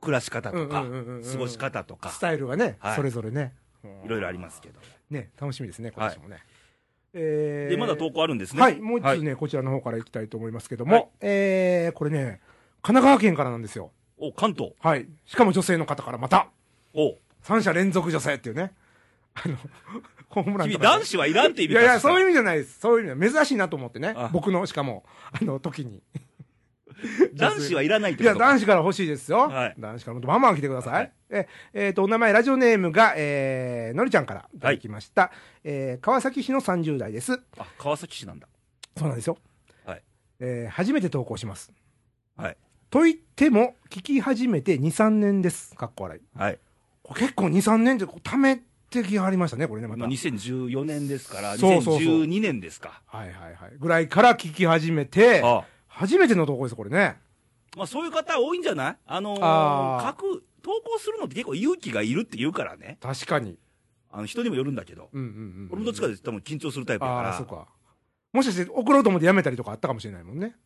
[0.00, 0.84] 暮らし方とか
[1.32, 3.54] 過ごし方とかス、タイルがねはい、それぞれね。
[4.04, 4.78] いろいろありますけど。
[5.10, 6.38] ね、楽しみですね、今年もね。
[7.12, 8.62] えーで、まだ投稿あるんですね。
[8.62, 12.40] はい、もう一はいつね、こちらの方から行きたいと思いますけども、はいえー、これね、
[12.82, 13.90] 神奈川県からなんですよ。
[14.16, 14.74] お、関東。
[14.80, 15.08] はい。
[15.26, 16.48] しかも女性の方からまた、
[16.94, 18.72] お、三者連続女性っていうね。
[19.34, 19.56] あの、
[20.30, 22.22] ホームラン君男子はいらんって意味いやいや、そういうう。
[22.22, 22.78] 意味じゃないです。
[22.78, 24.30] そういう意味で珍しいなと思ってねあ。
[24.32, 26.02] 僕の、しかも、あの、時に。
[27.34, 29.48] 男子はいらないっていや、こと男子から欲しいですよ。
[29.48, 30.92] はい男子からもっとバンバン来てください。
[30.94, 35.30] はいえ、えっ、と、お名前、ラジオネームが、えー、のりちゃんからいただきました。
[35.62, 37.40] えー、川崎市の30代です。
[37.56, 38.48] あ、川崎市なんだ。
[38.96, 39.38] そうなんですよ。
[39.86, 40.02] はい。
[40.40, 41.72] えー、初めて投稿します。
[42.36, 42.56] はい。
[42.90, 45.74] と言っても、聞き始めて2、3年です。
[45.76, 46.38] かっこ笑い。
[46.38, 46.58] はい。
[47.04, 48.60] これ結構2、3年って、ため
[48.90, 50.00] てきはりましたね、これね、また。
[50.00, 53.00] まあ、2014年ですから、そうそうそう2012年ですか。
[53.06, 53.72] はいはいはい。
[53.78, 57.16] ぐらいから聞き始めて、あ初めての投稿です、これね。
[57.76, 58.96] まあ、そういう方多いんじゃない？
[59.06, 62.98] あのーあー書く、投稿するのって結構勇気がいるって言うからね。
[63.00, 63.56] 確かに。
[64.10, 65.08] あの、人にもよるんだけど。
[65.12, 65.68] うんうんうん。
[65.70, 67.28] 俺もどっちかで多分緊張するタイプだから。
[67.30, 67.68] ああ、そうか。
[68.32, 70.56] もしかして送ろうと思ってやめたりとかあったかもしれないもんね。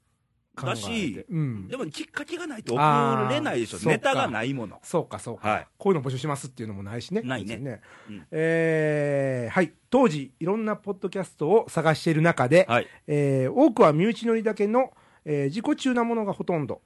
[0.62, 1.68] だしうん。
[1.68, 4.80] でもきっかけがないと送れないでしょネタがないもの。
[4.82, 5.48] そうか、そうか。
[5.48, 7.22] はいこういうの募集しますっていうのもないしね。
[7.22, 9.72] ないねねうんえーはい。
[9.90, 12.86] 当時、いろんなポッドキャストを探している中で、はい。
[13.06, 14.92] えー多くは身内乗りだけの、
[15.24, 16.82] えー自己中なものがほとんど。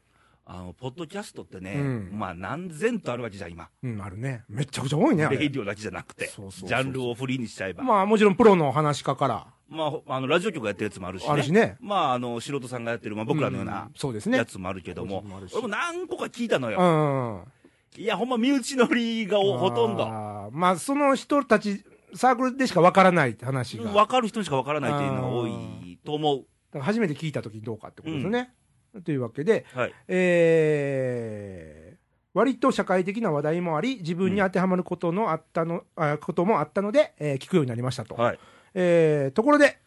[0.50, 3.68] あの、ポッドキャストってね、うんまあ何千とあるわけじゃん、今。
[3.82, 4.44] うん、あるね。
[4.48, 5.28] めちゃくちゃ多いね。
[5.30, 7.84] レイディオだけじゃなくて、そうそうそうジャンルをフリーにしちゃえば。
[7.84, 11.30] まあ、もちろんプロの話家からまあ、ほあの、ラジオ局がやってるやつもあるしね。
[11.30, 11.76] あるしね。
[11.80, 13.90] まあ、あの、素人さんがやってる、まあ僕らのよううな。
[14.36, 16.80] やつもあるけども、俺も何個か聞いたのうよ。
[16.80, 17.44] ん。
[17.96, 20.04] いや、ほんま身内乗りがおほとんど。
[20.04, 23.84] あーまあ、その人たち、サークルでしかわからないって話が。
[23.84, 26.46] だか分かる人にしか分からないっていうのが多いと思う。
[26.72, 28.54] ら初めて聞いたときにどうかってことですよね。
[29.04, 29.92] というわけで、はい。
[30.08, 31.98] えー、
[32.34, 38.14] 割と社会的な話題もあり、自分に当てはまることのあったの、あこともあったので、えー聞くようになりましたと。
[38.14, 38.38] はい。
[38.74, 39.78] えーところで、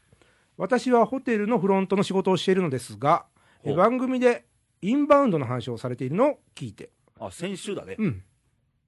[0.58, 3.26] 私はホテルのフロントの仕事をしているのですが、
[3.64, 4.46] え番組で
[4.82, 6.90] インバウンドの話をされているのを聞いて、
[7.20, 7.96] あ、先週だね。
[7.98, 8.24] うん、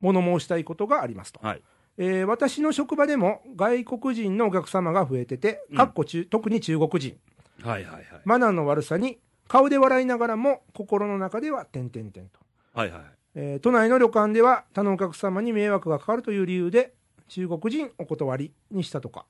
[0.02, 1.40] 物申したいことがありますと。
[1.42, 1.62] はい。
[1.98, 7.18] えー私の職場でも外国人のお客様が増えてて、うんかっこ中特に中国人、
[7.62, 8.06] はいはいはい。
[8.26, 12.40] マナーの悪さに顔で笑いながらも心の中では点々点と。
[12.74, 13.02] はいはい。
[13.36, 16.94] えー都内の旅館では他のお客様に迷惑がかかるという理由で
[17.28, 19.26] 中国人お断りにしたとか、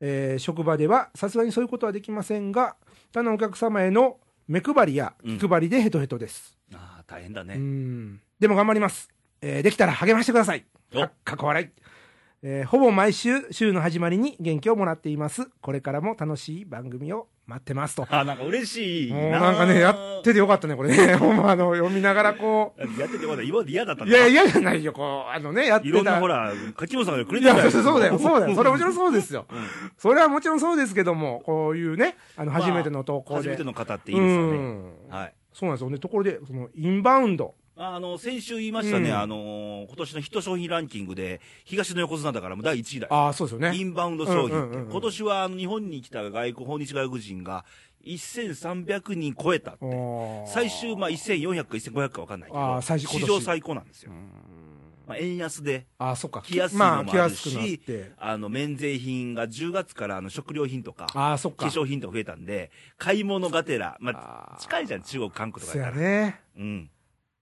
[0.00, 2.76] えー職場ではさすがにそういうことはできませんが
[3.12, 7.54] 他のお客様への目配りや気配りでヘトヘトです、ああ、大変だうね。
[7.56, 8.20] ん。
[8.38, 9.08] でも頑張ります、
[9.42, 10.64] えーできたら励ましてください。
[11.24, 11.68] かっこ笑い、
[12.42, 19.40] えーほぼ毎週週の始まりに元気をもらっていますこれからも楽しい番組を待ってますとあ、なんか嬉しいな。
[19.40, 25.88] なんかねやっててよかったねこれね ほんまあの読みながらこうやっててまだ今まで嫌だったんだいや、嫌じゃないよ、こう、あのね、やってた。
[25.88, 27.70] いろんなほら、柿本さんがくれてたよ。
[27.70, 28.54] そうだよ、そうだよ。
[28.54, 29.46] それはもちろんそうですよ。
[29.50, 29.58] うん
[29.98, 33.40] それはもちろんそうですけども、こういうね、あの、まあ初めての投稿で。
[33.40, 34.56] 初めての方っていいですよね。
[34.56, 35.34] うんはい。
[35.52, 35.98] そうなんですよね。
[35.98, 37.54] ところで、その、インバウンド。
[37.82, 43.14] あの、先週言いましたね、うんあの、今年のヒット商品ランキングで、東の横綱だからもう第1位だよ。
[43.14, 43.74] ああ、そうですよね。
[43.74, 47.64] インバウンド商品って、うんうんうんうん今年はあの日本に来た外国、訪日外国人が
[48.04, 50.44] 1300人超えたって。
[50.46, 54.14] 最終、まあ、1400か1500か分かんないけど、史年上最高なんですよう。
[54.14, 54.28] ん
[55.06, 56.42] まあ、円安で、ああ、そっか。
[56.42, 57.62] 来やすいのもあるしま
[58.18, 58.30] あ。
[58.32, 61.66] あの、免税品が10月からあの食料品とか、ああ、そっか。
[61.66, 65.82] 化粧品とか増えたんで、買い物がてら、まあ、近いじゃん、中国、韓国とかそう。
[65.82, 66.40] やね。
[66.56, 66.90] うん。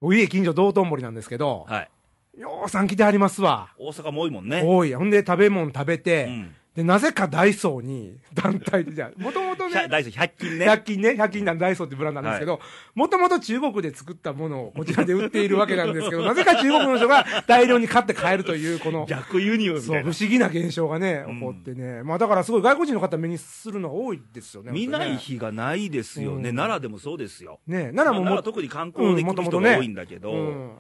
[0.01, 1.91] お家近所道頓堀なんですけど、はい。
[2.39, 3.71] ようさん来てはりますわ。
[3.79, 4.63] 大阪も多いもんね。
[4.65, 4.95] 多い。
[4.95, 6.55] ほんで、食べ物食べうて、ん。
[6.79, 10.67] で、なぜかダイソーに、団体で、じゃもともとね、ダイソー100均ね。
[10.71, 12.61] 100均ね、100均なんダイソーってブランドなんですけど、
[12.95, 20.17] もともと中国で作ったものをこちらで売っているわけなんですけど、 なぜか中国の人が大量に買って帰るという、この、逆輸入みそう、たいな不。
[20.21, 22.05] 思議な現象がね、うん起こってね。
[22.05, 24.71] まあだからすごい外国人の方目にするのが多いですよね。
[24.71, 26.51] 見ない本日がないですよね。
[26.51, 27.59] うん奈良でもそうですよ。
[27.67, 27.79] 当ね。
[27.87, 30.71] ね奈良ももまあ奈良は特に観光で来る人が多いんだけど、うん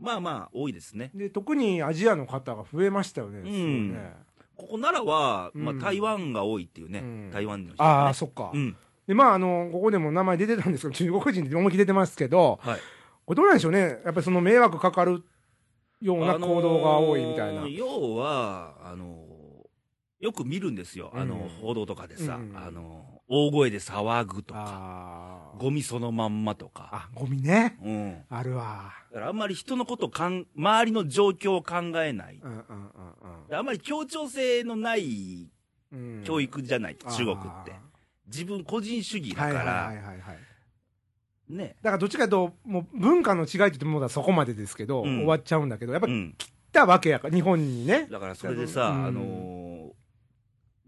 [0.00, 1.10] まあまあ、多いですね。
[1.12, 3.40] で、特にアジアの方が増えましたよね。
[3.40, 4.27] んすごいね
[4.58, 6.98] ここ奈良は、まあうん台湾が多いっていうね。
[6.98, 7.88] うん台湾の人、ね。
[7.88, 8.50] ああ、そっか。
[8.52, 8.76] うん。
[9.06, 12.80] で、まああの、ここでも名前出てたんですけど、中国人って思いっきり出てますけど、はい。
[13.24, 13.80] これどうなんでしょうね。
[14.04, 15.22] やっぱりその迷惑かかる
[16.00, 17.60] ような行動が多いみたいな。
[17.60, 19.28] あのー要は、あのー
[20.20, 21.12] よく見るんですよ。
[21.14, 26.88] あの、うん報道とかでさ、うんあのー大声で騒ぐとか、ゴミそのまんまとか。
[26.92, 27.78] あ、ゴミね。
[27.84, 28.16] うん。
[28.30, 28.92] あるわ。
[29.12, 32.40] だからあんまり人のことかん、周りの状況を考えない。
[32.42, 32.64] うんうん
[33.50, 35.50] あんまり協調性のない
[35.92, 36.24] うんうん。
[36.24, 37.80] 教育じゃない、中国ってあ。
[38.26, 40.38] 自分個人主義ーはいはいだから、はいはいはい。
[41.48, 41.76] ね。
[41.82, 46.34] だからどっちかというと、もう文化の違いって言ってもまだそこまでですけど、うん終わっちゃうんだけど、やっぱうん。
[46.38, 48.06] 来たわけやから、日本にね。
[48.10, 49.97] だからそれでさ、うんあのー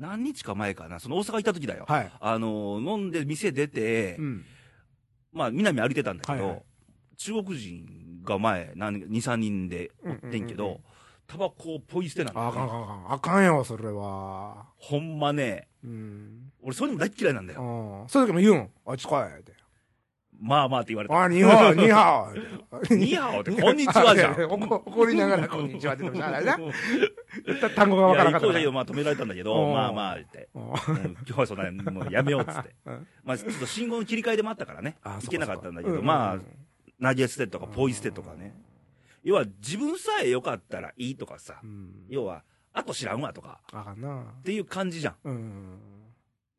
[0.00, 1.84] 何日か前かな、その大阪行った時だよ。
[1.86, 2.12] はい。
[2.20, 4.44] あのー飲んで店出て、うん。
[5.32, 6.62] まあ、南歩いてたんだけど、はいはい
[7.18, 10.80] 中国人が前、何2、3人でおってんけうんうんうんど、
[11.26, 13.12] タバコをポイ捨てなんだあかんあかんあかん。
[13.12, 14.64] あかんよ、それは。
[14.78, 16.50] ほんまね、うん。
[16.62, 18.04] 俺そういうの大っ嫌いなんだあよ。
[18.06, 18.08] あ。
[18.08, 18.70] そういう時も言うん。
[18.86, 19.52] あっち来いって。
[20.40, 21.22] まあまあって言われた。
[21.22, 22.94] あ、ニーハオ、ニーハオ。
[22.94, 27.60] ニーハオってこんにちはじゃん 怒怒りながら、こんにちはって言ってもしゃあないな。
[27.60, 30.76] た 単語がわからなかったいや行こうよまあ止められたんだけど、まあまあ言って、今
[31.24, 32.74] 日はそんな、もうやめようっつって。
[32.86, 36.44] うんまあちょっと信号の切り替えでもあったからね、あ行けなかったんだけど、まあうん、
[37.02, 38.54] 投げ捨てとかポイ捨てとかね。
[39.22, 42.06] 要は自分さえ良かったらいいとかさう、ん。
[42.08, 43.60] 要は、あと知らんわとか。
[44.40, 45.34] っていう感じじゃうん。
[45.34, 45.78] ん。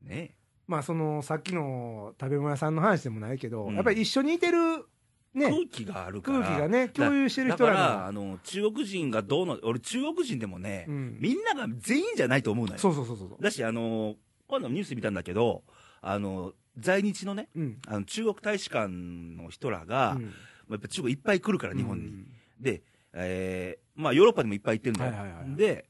[0.03, 0.35] ね
[0.71, 4.85] まあ、その、さっきの食べ物屋さんの話でもないけど、うんやっぱり一緒にいてる、
[5.33, 6.39] ね、空気があるから。
[6.39, 8.07] 空気がね、共有してる人だから。
[8.07, 12.79] あの、中国人がどうの、俺中国人でもね、うんみんなが全員じゃないと思うのよ。
[12.79, 13.43] そうそうそうそう。
[13.43, 14.15] だし、あの、
[14.47, 15.63] 今度ニュースで見たんだけど、
[15.99, 17.77] あの、在日のね、うん。
[17.87, 20.33] あの中国大使館の人らが、うん
[20.69, 22.07] やっぱ中国いっぱい来るから、日本に。
[22.07, 22.27] うん
[22.61, 25.11] で、えーまあ、ヨーロッパにもいっぱい行ってるんだよ。
[25.11, 25.89] はいはいはいで、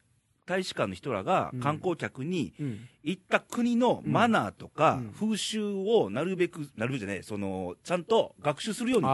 [0.52, 2.80] 大使館の人らがうん観光客に、うん。
[3.04, 9.08] 行った国のマナーとかうん風習をなるべく、なるべくじゃねえ、その、ちゃんと学習するように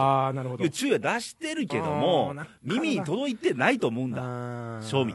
[0.58, 0.70] という。
[0.70, 4.22] 注意は出してるけども耳に届いてないと思うんだ。
[4.22, 5.14] あー賞味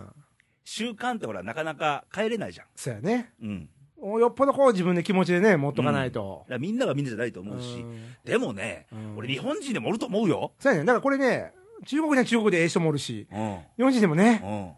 [0.65, 2.67] 習慣ってほら、なかなか変えれないじゃん。
[2.75, 3.33] そうやね。
[3.41, 3.69] うん。
[4.05, 6.47] およっぽどこう自分で気持ちでね、持っとかないとだ。
[6.47, 10.51] からみんながみんなじゃないと思うし、んでもね、うん俺日本人でもおると思うよ。
[10.59, 10.85] そうやね。
[10.85, 11.53] だからこれね、
[11.85, 13.59] 中国には中国でええ人もおるし、うん。
[13.77, 14.71] 日本人でもね、うん。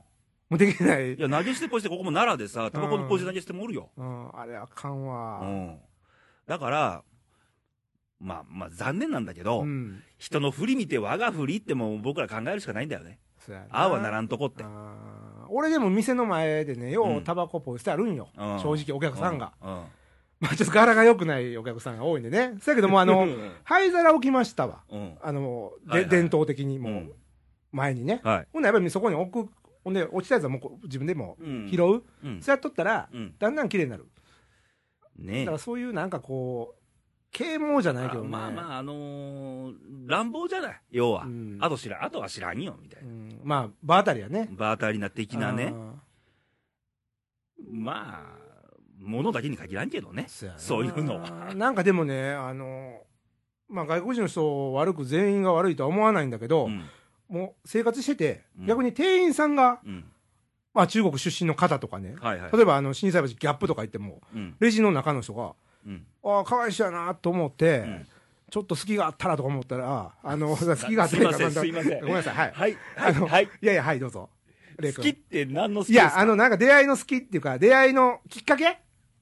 [0.56, 1.14] もうできない。
[1.14, 3.90] いや、投げ捨てポイ捨て、ここも奈良でさ、タバコのポイ捨て投げ捨てもおるよ。
[3.98, 5.42] うん、あれあかんわ。
[5.42, 5.80] うん。
[6.48, 7.04] だから、
[8.20, 10.02] まあまあ残念なんだけど、うん。
[10.18, 13.20] 人の振り見て我が振りってもう僕ら考えるしかないんだよね。
[13.46, 14.64] そうやなああはならんとこって。
[15.50, 18.30] 俺でも店の前でね、よううんタバコポイ捨てあるんよ。
[18.38, 19.54] うん正直お客さんが。
[19.62, 19.70] うん。
[19.70, 19.84] うん
[20.38, 22.56] まあちょっと柄が良くないお客さんが多いんでね。
[22.62, 23.26] そやけども、あの、
[23.64, 24.84] 灰皿置きましたわ。
[24.92, 25.18] うん。
[25.22, 27.12] あの、はいはいで伝統的にもう、うん
[27.76, 28.22] 前にね。
[28.24, 28.48] はい。
[28.54, 29.52] ほんならやっぱりそこに置く、
[29.86, 32.04] ほんで、落ちたやつはもう自分でもうん拾う？
[32.24, 32.42] うん。
[32.42, 33.36] そうやっとったら、うん。
[33.40, 34.06] だんだん綺麗になる。
[35.18, 36.82] ねだからそういうなんかこう、
[37.32, 38.28] 啓蒙じゃないけどね。
[38.30, 39.74] まあまあ、あのー
[40.08, 40.82] 乱暴じゃない？
[40.92, 41.24] 要は。
[41.26, 43.12] うんあと知らん、あとは知らんよ、みたいうな。
[43.12, 44.50] ん、まあ、場当たりやね。
[44.52, 45.72] バータリナ的なね。
[45.74, 45.94] あ
[47.72, 48.40] まあ、
[49.00, 50.54] ものだけに限らんけどねー。
[50.58, 51.54] そういうのは。
[51.56, 53.02] なんかでもね、あの、
[53.68, 56.84] まあ外国人の人悪く全員が悪いとは思わないんだけど、うん。
[57.30, 60.06] もう生活してて、うん逆に店員さんが、うん。
[60.74, 62.52] まあ中国出身の方とかね、はいはい。
[62.52, 64.56] 例えばあの、震災橋ギャップとか行っても、うん。
[64.60, 65.54] レジの中の人が、
[65.86, 66.06] うん。
[66.24, 68.08] ああ、かわいそうやなと思って、うん
[68.52, 72.00] ちょっと隙があったらとか思ったら、あの、隙があったすいません、すいません。
[72.02, 72.52] ごめんなさい、はい。
[72.52, 72.78] はい。
[72.96, 73.14] はい。
[73.16, 73.46] あのはい。
[73.46, 74.30] いやいや、はい、どうぞ。
[74.80, 76.10] 好きって何の好きですか？
[76.10, 78.78] いや、あの、なんか出会いの好きっていうか、出会いのきっかけ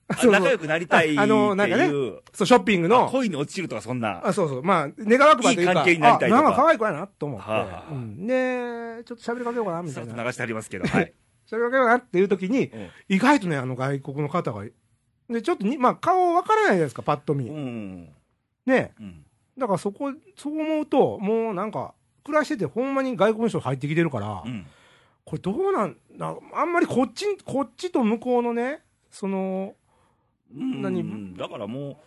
[0.10, 1.20] 仲良くなりたいっていう。
[1.20, 1.88] ああのなんかね
[2.34, 4.26] そう、ショッピングあの、恋に落ちるとかそんな。
[4.26, 10.24] あそうそう、まあ、願わくばというか、いい関係になりたいとかあなんか可愛い子やなと思って、はあはあうんで、ちょっと喋りかけようかな、みたいな。
[10.24, 10.88] 流してありますけど。
[10.88, 11.14] はい。
[11.50, 14.66] 喋りかけようかなっていう時に、うん意外とね、あの外国の方が、
[15.30, 17.50] で、ちょっとに、まあ、顔わからないじゃないですか、パッと見。
[17.50, 18.10] うん。
[18.66, 18.94] ね。
[19.00, 19.26] うん。
[19.58, 24.66] だからそこ、そう思うと、もうなんか、暮らしてて、ほんまに外国の人入ってきてるから、うん。
[25.26, 29.76] これどうなんな、あんまりこっち、こっちと向こうのね、その、
[30.56, 31.98] うん何だからもう、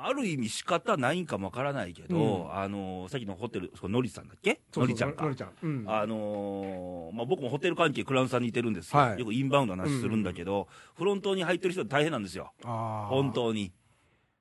[0.00, 4.60] ある意味仕方ないんかもわからないけど、うんあの、さっきのホテル、そこのりさんだっけ？
[4.76, 5.36] のりちゃんかのり。
[5.36, 5.50] ちゃん。
[5.60, 5.84] うん。
[5.88, 13.32] あのーまあ、僕もホテル関係、クラウンさんにいてるんですよ、はいよくインバウンドの話するんだけど、フロントに入ってる人大変なんですよ、本。
[13.32, 13.72] 当に。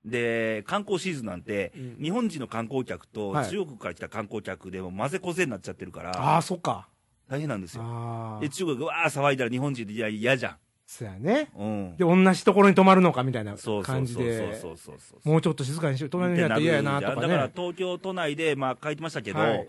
[0.05, 6.87] で、観光シーズンなんて、うん日本人の観光客とはい中国から来た観光客でも混ぜこぜになっちゃってるから、ああ、そっか。
[7.27, 8.37] 大変なんですよ。
[8.41, 8.47] で、。
[8.49, 10.57] 中国がわー騒いだら日本人でいや嫌じゃん。
[10.87, 11.49] そうやね。
[11.55, 11.97] うん。
[11.97, 15.29] で、同じところに泊まるのかみたいなそうそ感じうそうそうでそ、うそうそう。
[15.29, 16.09] もうちょっと静かにしよう。
[16.09, 17.53] 隣の人やったら嫌やなとかだからね。
[17.53, 19.67] 東京都内で、まあ、書いてましたけど、はい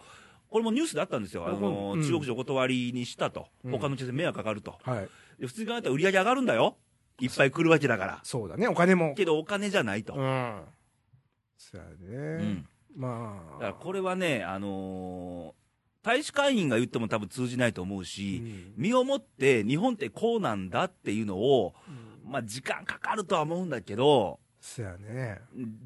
[0.51, 5.09] これもニュースであったんですよ、あのうん中国人お断りにしたと、うん他の店で迷惑かかると、はい。
[5.39, 6.79] で普通に考えたら売り上げ上がるんだよ、
[7.21, 8.67] いっぱい来るわけだから、そうだね。
[8.67, 9.15] お金も。
[9.15, 10.61] けどお金じゃないと、うん。
[11.59, 12.65] そうやうんね。
[12.97, 13.53] まあ。
[13.57, 15.58] だからこれはね、あのー
[16.09, 21.75] 大使館員が言っても多分通じないと思ううし、ん身をもって日本ってこうなんだっていうのを、
[22.25, 25.39] まあ、時間かかるとは思うんだけど、そうやね。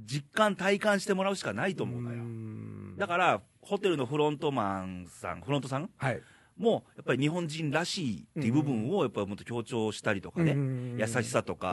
[0.07, 2.23] 実感、体感してもらうしかないと思うのよ。
[2.23, 5.91] んだから、ホテルのフロントマンさん、フロントさん？
[5.97, 6.21] はい。
[6.57, 10.55] も、やっぱり日本人らしいっていう部分を、やっぱりもっと強調したりとかね、
[10.99, 11.73] 優しさとか、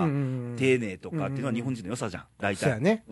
[0.57, 2.59] 丁寧とかっていうのは日本人の良さじゃん、大体。
[2.61, 3.05] そうやね。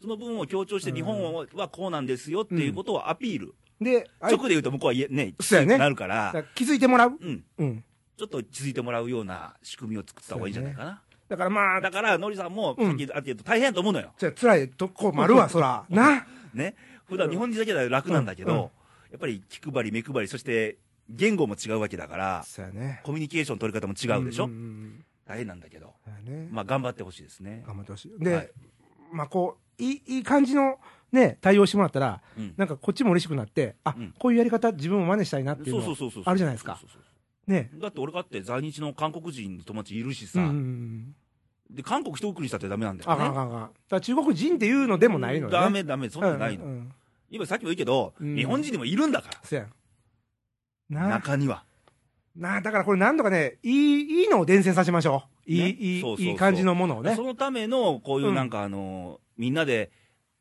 [0.00, 3.54] その部分を強調して、日本はこうなんですよっていうことをアピール。
[3.80, 7.10] で、直で言うと向こうはね、そうやねなるかだら、から気づいてもらう？
[7.10, 7.84] うん、うん。
[8.16, 11.02] ちょっと気づいてもらうような仕組みを作った方がいいんじゃないかな。
[11.28, 14.12] だからまあ、だから、のりさんも、うんさっきあって言うと大変やと思うのよ。
[14.18, 15.84] じゃあ辛いとこもあるわ、そら。
[15.88, 16.26] な。
[16.54, 16.76] ね。
[17.06, 18.68] 普段日本人だけでは楽なんだけど、うんうん
[19.10, 20.76] やっぱり気配り、目配り、そして
[21.08, 23.00] 言語も違うわけだから、そうやね。
[23.04, 25.94] コミュニケーション取り方も違うでしょ、んんん大変なんだけど。
[26.50, 27.62] まあ頑張ってほしいですね。
[27.64, 28.12] 頑張ってほしい。
[28.18, 28.50] で、はい
[29.12, 30.80] まあこう、いい、いい感じの
[31.14, 35.96] ね、対応してもらったら、うんなんかこっちも嬉しくなって、あ、うんこういうやり方自分も真似したいなっていうの。
[36.26, 36.78] あるじゃないですか
[37.46, 37.70] ね。
[37.74, 41.14] だって俺だって在日の韓国人の友達いるしさ、うんうんうん。
[41.70, 43.14] で、韓国一国にしたってダメなんだよね。
[43.14, 43.70] あかんあかん。
[43.88, 45.52] だ中国人っていうのでもないのよね。
[45.52, 46.64] ダメダメ、そんなんないの。
[46.64, 46.92] うんうん
[47.30, 49.66] 今さっきも言うけど、うん日本人でもいるんだから、や
[50.88, 51.64] 中には。
[52.36, 55.50] なあ、だからこれ何度かね、いい、いいのを伝染させましょう。
[55.50, 57.22] いい、ねいい、いい感じのものをねそ。
[57.22, 59.90] のための、こういううんなんかあの、みんなで、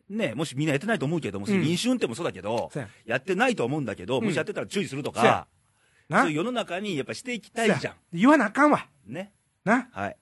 [0.09, 2.71] ね、もしみんなやってないと思うけども、うん飲酒運転もそうだけど、
[3.05, 5.47] やってないと思うんだけど、うんもしやってたら注意するとか、
[6.09, 8.85] なそういう世の中にやっぱしていきたいじゃそうや言わなあかんわ。
[9.07, 9.13] ん。
[9.13, 9.33] ね。
[9.63, 9.89] な。
[9.91, 10.17] はい。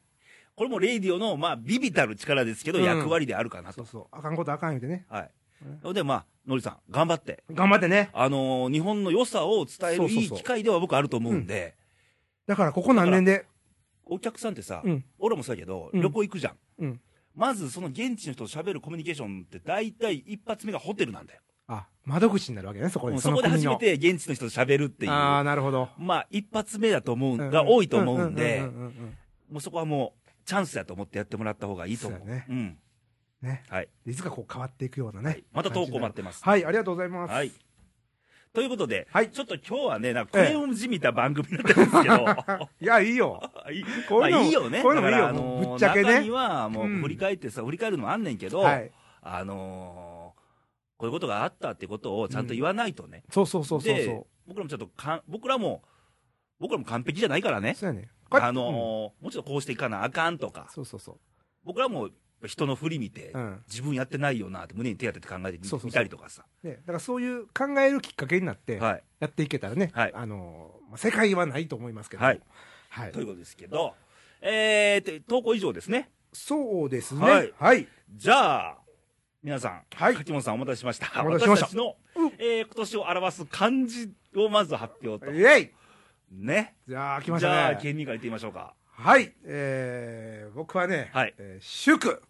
[0.55, 3.77] これもレイディオの、まあ、ビビたる力ですけど、うん役割であるかなと。
[3.77, 4.07] そうそう。
[4.11, 5.05] あかんことあかん言うてね。
[5.09, 5.31] はい
[5.65, 5.79] うん。
[5.83, 7.43] ので、まあ、のりさん、頑張って。
[7.51, 8.09] 頑張ってね。
[8.13, 11.75] あのー日本の良さを伝えるいい機会では僕あると思うんで、
[12.47, 13.45] だからここ何年で、
[14.05, 16.55] お客さんってさ、うん俺もそうやけど、うん旅行行くじゃん。
[16.79, 17.01] うん。
[17.35, 21.41] まずその現地の人と喋るコミュニケーションって大体一発目がホテルなんだよ。
[21.67, 23.13] あ、窓口になるわけね、そこで。
[23.13, 25.11] うんそこで初めのて現地の人と喋るっていう。
[25.11, 25.89] ああ、なるほど。
[25.97, 28.61] まあ一発目だと思うん、が多いと思うんで
[29.49, 32.19] もうそこはもうチャンスだと思ってやってもらった方がいいと思う。
[32.19, 32.77] そうやねうん。
[33.41, 33.63] ね。
[33.69, 33.89] はい。
[34.05, 35.43] いつかこう変わっていくようなね。
[35.53, 36.43] また投稿待ってます。
[36.43, 37.31] はい、ありがとうございます。
[37.31, 37.51] はい。
[38.53, 42.25] ということで、はいちょっと今日はね、なんかクレヨンじみた番組になってるんですけど、
[42.81, 43.41] いや、いいよ。
[43.71, 44.81] い いこういうのまあいいよね。
[44.81, 48.91] こういうのもいいよあのーぶっちゃけね中にはもううん振り返ってさ、振り返るのもあんねんけど、はい。
[49.21, 50.41] あのー
[50.97, 53.23] こういうことがあったってことをちゃんと言わないとね。
[53.29, 55.81] そうそうそうそうでそ僕らもちょっとかん、僕らも、
[56.59, 57.61] 僕らも完璧じゃないからう。
[57.61, 57.73] ね。
[57.73, 58.09] そうやね。
[58.29, 61.19] あのーうんもうちょっとこうしていかなあかんとか、そうそうそう。
[61.63, 62.09] 僕らも
[62.47, 63.63] 人の振り見て、うん。
[63.67, 66.45] 自分やってないよなって胸に手当てて考えてみたりとかさ。
[66.63, 69.03] ね、だからそういう考えるきっかけになって、はい。
[69.19, 72.23] やっていけたらね、はいあのーまあ世界はないと思いますけど。
[72.23, 72.41] はい。
[72.89, 73.95] はいということですけど、
[74.41, 76.09] えー、と投稿以上ですね。
[76.33, 77.21] そうですね。
[77.21, 77.87] はいはい。
[78.13, 78.77] じゃあ、
[79.43, 81.23] 皆さん、はい柿本さんお待たせしました。
[81.23, 85.31] 私たちの、うんえー、今年を表す漢字をまず発表と。
[85.31, 85.71] イェイ
[86.31, 86.75] ね。
[86.87, 87.79] じゃあ、来ましたじゃあ、ね。
[87.81, 88.73] 県民から言ってみましょうか。
[88.85, 89.33] はい。
[89.45, 92.21] えー、僕はね、はいえー祝。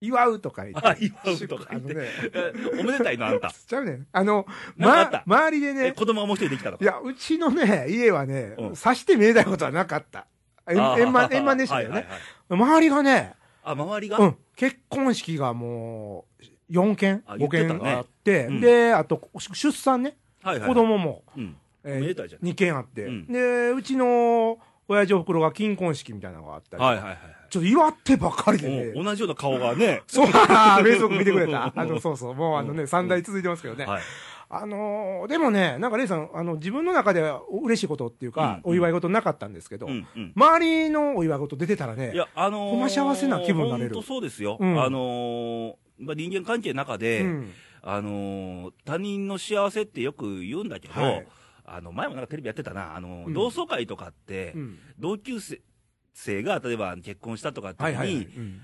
[0.00, 0.88] 祝うとか言って。
[0.88, 2.02] あ祝うとか言ってね、
[2.34, 3.50] え おめでたいの、あんた。
[3.50, 4.06] ちゃうねん。
[4.12, 6.84] あの、ま、周りでえ、ね、子供がもう一人できたとか。
[6.84, 10.26] いや、うちのね、家はね、うんさして見えないことはなかった。
[10.68, 11.94] 円満、円満でしたよね。
[11.94, 20.68] はいはいはい周りがね、あ、周りが、うん、結婚式がもう、4件あ、言っ5てたね件あって、うんで、あと、出産ね、はいはい。
[20.68, 21.56] 子供も、うん。
[21.84, 22.42] えおめでたいじゃん。
[22.42, 27.18] 2件あって、うんで、うちの親父おふくろが金婚式みたいなのがあったり、はいはいはい。
[27.54, 30.02] ちょっと祝ってばっかりでね、お同じような顔がね。
[30.08, 31.70] そう、あーフェイスブック見てくれた。
[31.76, 33.84] あの、そうそう、もうあのね、三代続いてますけどね。
[33.84, 34.02] はい。
[34.50, 40.32] あのーでもね、なんかレイさん、あの、自分の中では嬉しいことっていうか、うんお祝い事なかったんですけど、うんうん。
[40.34, 44.56] 周りのお祝い事出てたらね、いや、あのー、ほんま幸せな気分になれる本当そうですよ。
[44.60, 51.26] うんあのーまあ、人間関係の中で、うん、あのー他人の幸せってよく言うんだけど、はい
[51.66, 54.78] あの、前もなんかテレビやってたな、あのーうん同窓会とかって、うん。
[54.98, 55.60] 同級生
[56.14, 58.24] 生が例えば結婚したとかって時に、はいはいはい。
[58.24, 58.60] うん。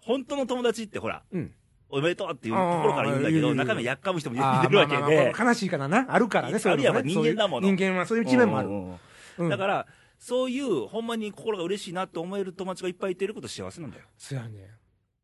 [0.00, 1.52] 本当の友達ってほら、うん
[1.94, 6.06] おめでとうっていうところから言うんだけど、中身やっかむ人もいるわけまあまあまあで、悲しいからな。
[6.08, 9.50] あるからね、そういうのあるいはね人間だもの人間はそういう一面もある。
[9.50, 9.86] だから、
[10.18, 14.04] そういう、ほんまに心が嬉しいなって思える友達がいっぱいいてること幸せなんだよ。
[14.16, 14.70] そうやね。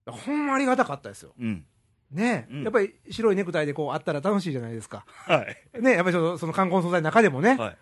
[0.07, 1.33] ほんまありがたかったですよ。
[1.41, 1.65] うん。
[2.11, 5.05] ね、うんやっぱり白いネクタイでこうあったら楽しいじゃないですか。
[5.07, 5.47] は
[5.79, 5.83] い。
[5.83, 7.57] ね、やっぱりちょっとその冠婚葬祭の中でもね。
[7.57, 7.77] はい。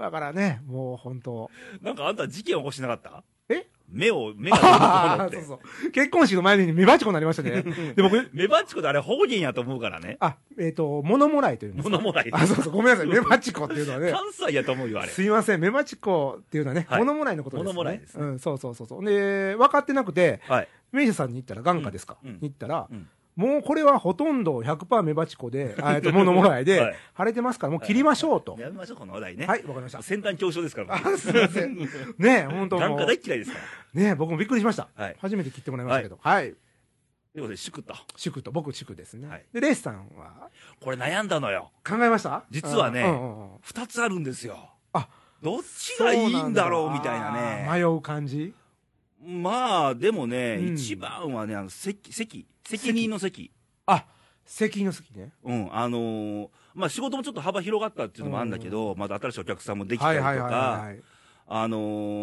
[0.00, 1.50] だからね、もう本当。
[1.82, 3.22] なんかあんた事件起こしてなかった？
[3.50, 3.66] え？
[3.92, 5.28] 目を、目が。
[5.32, 5.90] そうそう。
[5.90, 7.62] 結婚式の前に目バチコになりましたね。
[7.94, 10.16] で、僕、 目バチコであれ方言やと思うからね。
[10.20, 11.90] あ、えっ、と、物もらいというんですか？
[11.98, 13.06] 物もらいあ、そうそう、ごめんなさい。
[13.08, 14.10] メバチコっていうのはね。
[14.12, 15.08] 関西やと思うよ、あれ。
[15.10, 17.72] すいません、メバチコっていうのはね、はい物もらいのことです、ね。
[17.72, 19.04] 物もらいですねうん、そうそうそうそう。
[19.04, 20.68] で、分かってなくて、はい。
[20.92, 23.06] 名医者さんに行ったら、眼科ですか、うんうんに行ったら、うん
[23.40, 28.56] もうこれはほとんど100%メバチコで、あえっと、物もらいで、 はい腫れてますから、もう切りましょうと。
[28.58, 29.46] やめましょう、この話題ね。
[29.46, 30.02] はい、わかりました。
[30.02, 30.94] 先端恐怖症ですから。
[30.94, 31.76] あすいません。
[32.18, 33.58] ね本当もう眼科大嫌いですか
[33.94, 34.00] ら。
[34.02, 34.88] ね僕もびっくりしました。
[34.94, 36.18] はい初めて切ってもらいましたけど。
[36.22, 36.54] はい。
[37.32, 37.94] ということで、祝と。
[38.16, 39.28] 祝と、僕祝ですね。
[39.28, 40.48] はいで、レースさんは
[40.80, 41.70] これ悩んだのよ。
[41.88, 42.44] 考えました？
[42.50, 44.56] 実はねうんうんうん二つあるんですよ。
[44.92, 45.08] あ、
[45.42, 47.66] どっちがいいんだろうみたいなあね。
[47.68, 48.52] ー迷う感じ？
[49.22, 53.50] まあ、でもね、うん一番はね、あの、責、責、責任の責。
[53.86, 54.06] あ、
[54.44, 55.32] 席の席ね。
[55.44, 61.00] うん、あのーまあ仕事もちょっと幅広がったっていうのもあるんだけど、まだ新しいお客さんもできたりとか、い。
[61.48, 61.78] あの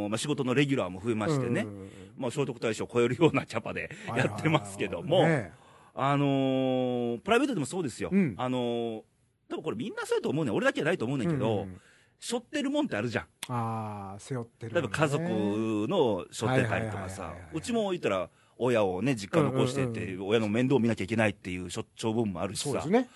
[0.08, 5.52] ーまあ仕事のレギュラーも増えましてね、うんうんうんまあ聖徳太子を超えるようなキャパでやってますけども、ね
[5.94, 8.10] あのープライベートでもそうですよ。
[8.12, 9.02] うんあのー
[9.50, 11.82] 多分これみんなそうやと思うねん俺だけじゃないと思うねんけど、うんうん
[12.20, 13.26] 背負ってるもんってあるじゃん。
[13.50, 14.82] ああ、背負ってるね。
[14.82, 23.08] 例えば家族の背負ってたりとかさうちも言ったら、親をね、実家残してって、うん親の面倒を見なきゃいけないっていうしょ長分もあるしさね。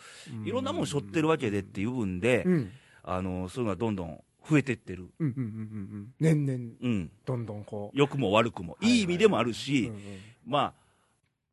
[0.46, 2.72] いろんなもん背負ってるわけでっていう部分で、うん。
[3.04, 5.10] あのそういうのはどんどん増えてってる。
[5.20, 5.54] うんうんうんうんう
[5.98, 6.14] ん。
[6.20, 7.12] 年々、うん。
[7.26, 7.98] どんどんこう。
[7.98, 8.78] 良くも悪くも。
[8.82, 10.02] いい意味でもあるし、うんうん
[10.46, 10.74] まあ、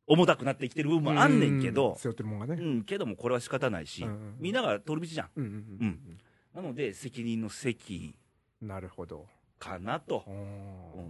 [0.05, 2.61] 重たくなってきてる部分もあんねんけうど、背負ってるもんがね。
[2.61, 5.29] うん、けどもこれは仕方ないし、うんみんなが通る道じゃん。
[5.35, 6.19] うんうん
[6.61, 8.13] なので、責任の責
[8.61, 8.67] うん。
[8.67, 9.25] なるほど。
[9.57, 10.23] かなと。
[10.27, 10.33] うう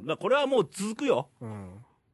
[0.02, 1.30] んんだこれはもう続くよ。
[1.41, 1.70] うん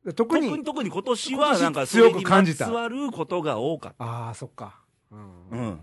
[0.05, 4.03] で特に特に、今年はなんか強く感じたそれにまつわることが多かった。
[4.05, 4.79] ああ、そっか。
[5.11, 5.79] うんうん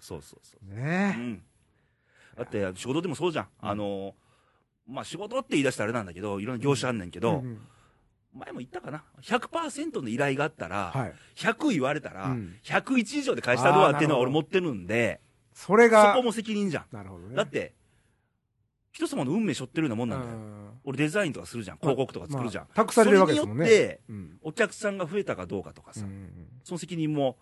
[0.00, 0.60] そうそうそう。
[0.72, 1.42] うねん。
[2.36, 3.48] だって仕事でもそうじゃん。
[3.60, 4.14] あの、
[4.88, 7.20] まあ仕事って言い出したらあれなんだけど、いろんな業種あんねんけえ。
[7.20, 7.60] ど、うんうん
[8.38, 9.02] 前も言ったかな。
[9.22, 11.14] 100%の依頼があったら、はい。
[11.36, 15.20] 100言われたら、うん101以上で返したるわっていうのは俺持ってるんで、
[15.56, 16.84] そそれがこ、も責任じゃん。
[16.94, 17.34] なるほどね。
[17.34, 17.74] だって、
[18.92, 20.36] 人様の運命背負ってるようなもんなんだよ。
[20.36, 21.78] うん俺デザインとかするじゃん。
[21.78, 22.64] 広告とか作るじゃん。
[22.64, 23.64] まあ託されるわけですもんね。
[23.64, 26.28] それによって、うんお客さんが増えたかどうかとかさ、うん
[26.62, 27.36] その責任も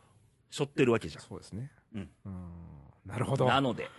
[0.51, 1.23] 背負ってるわけじゃん。
[1.23, 1.71] そうですね。
[1.95, 2.09] うん
[3.05, 3.47] なるほど。
[3.47, 3.91] なので、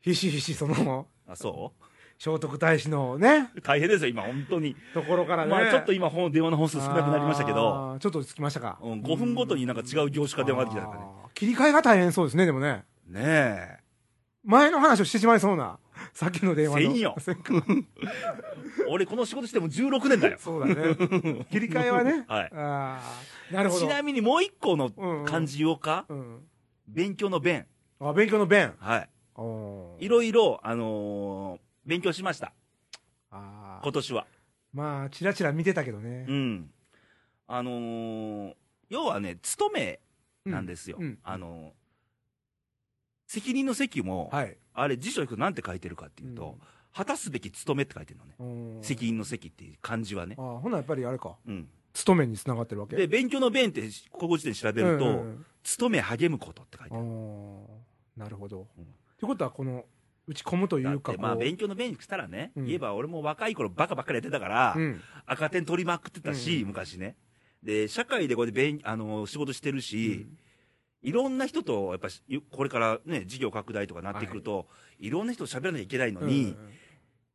[0.00, 1.74] ひしひしその、あ、そ
[2.18, 4.76] 聖徳太子のね、う大変ですよ、今、本当に。
[4.94, 5.50] ところからね。
[5.50, 7.98] まあちょっと今、本電話の本数少なくなりましたけど。
[8.00, 8.78] ちょっとつきましたか。
[8.82, 11.06] うん、5分ごとになんか違う業種から電話が来たからね。
[11.34, 12.84] 切り替えが大変そうですね、でもね。
[13.10, 13.78] ねえ。
[14.44, 15.78] 前の話をしてしまいそうな。
[16.14, 16.90] さっきの電話の。
[16.90, 17.16] せんよ
[18.88, 20.38] 俺、この仕事しても16年だよ。
[20.38, 20.74] そうだね。
[21.50, 22.24] 切り替えはね。
[22.28, 23.00] はいあ
[23.50, 23.80] あ、なるほど。
[23.86, 24.90] ちなみにもう一個の
[25.26, 26.48] 漢字言おうか、うん。
[26.88, 27.66] 勉強の弁。
[27.98, 28.74] あ、勉強の弁。
[28.78, 29.08] はい。
[30.04, 32.52] いろいろ、あのー勉強しました。
[33.30, 34.26] あー今年は。
[34.72, 36.32] まあ、ちらちら見てたけどねう。
[36.32, 36.70] ん。
[37.46, 38.54] あのー
[38.88, 40.00] 要はね、勤め
[40.44, 40.96] なんですよ。
[40.98, 41.79] うんうんあのー
[43.30, 44.56] 責任の責も、はい。
[44.74, 46.58] あれ辞書に行くとなんて書いてるかっていうと、
[46.92, 48.34] 果たすべき務めって書いてるのね。
[48.40, 50.40] うん責任の責っていう漢字はねあ。
[50.40, 51.36] ーほなやっぱりあれか。
[51.46, 51.68] うん。
[51.92, 52.96] 勤めにつながってるわけ？
[52.96, 57.66] で、勉強の弁って、ここ時点で調べると、うんうん勤め励むことって書いてうんあ
[58.16, 58.24] る。
[58.24, 58.66] なるほど。
[58.76, 58.86] うんっ
[59.20, 59.84] てことは、この、
[60.26, 65.00] 打ち込むというか、てまあ勉強の弁したらね、うん言えば俺も若い頃バカばっかりやってたから、うん。
[65.26, 67.14] 赤点取りまくってたし、うん昔ね。
[67.62, 70.26] で、社会でこうやって勉あの仕事してるし、
[71.02, 76.56] いろんな人と、やっぱし、これからね、事業拡大とかなってくると、い、ろんな人と喋らなきゃいけないのに、うんうん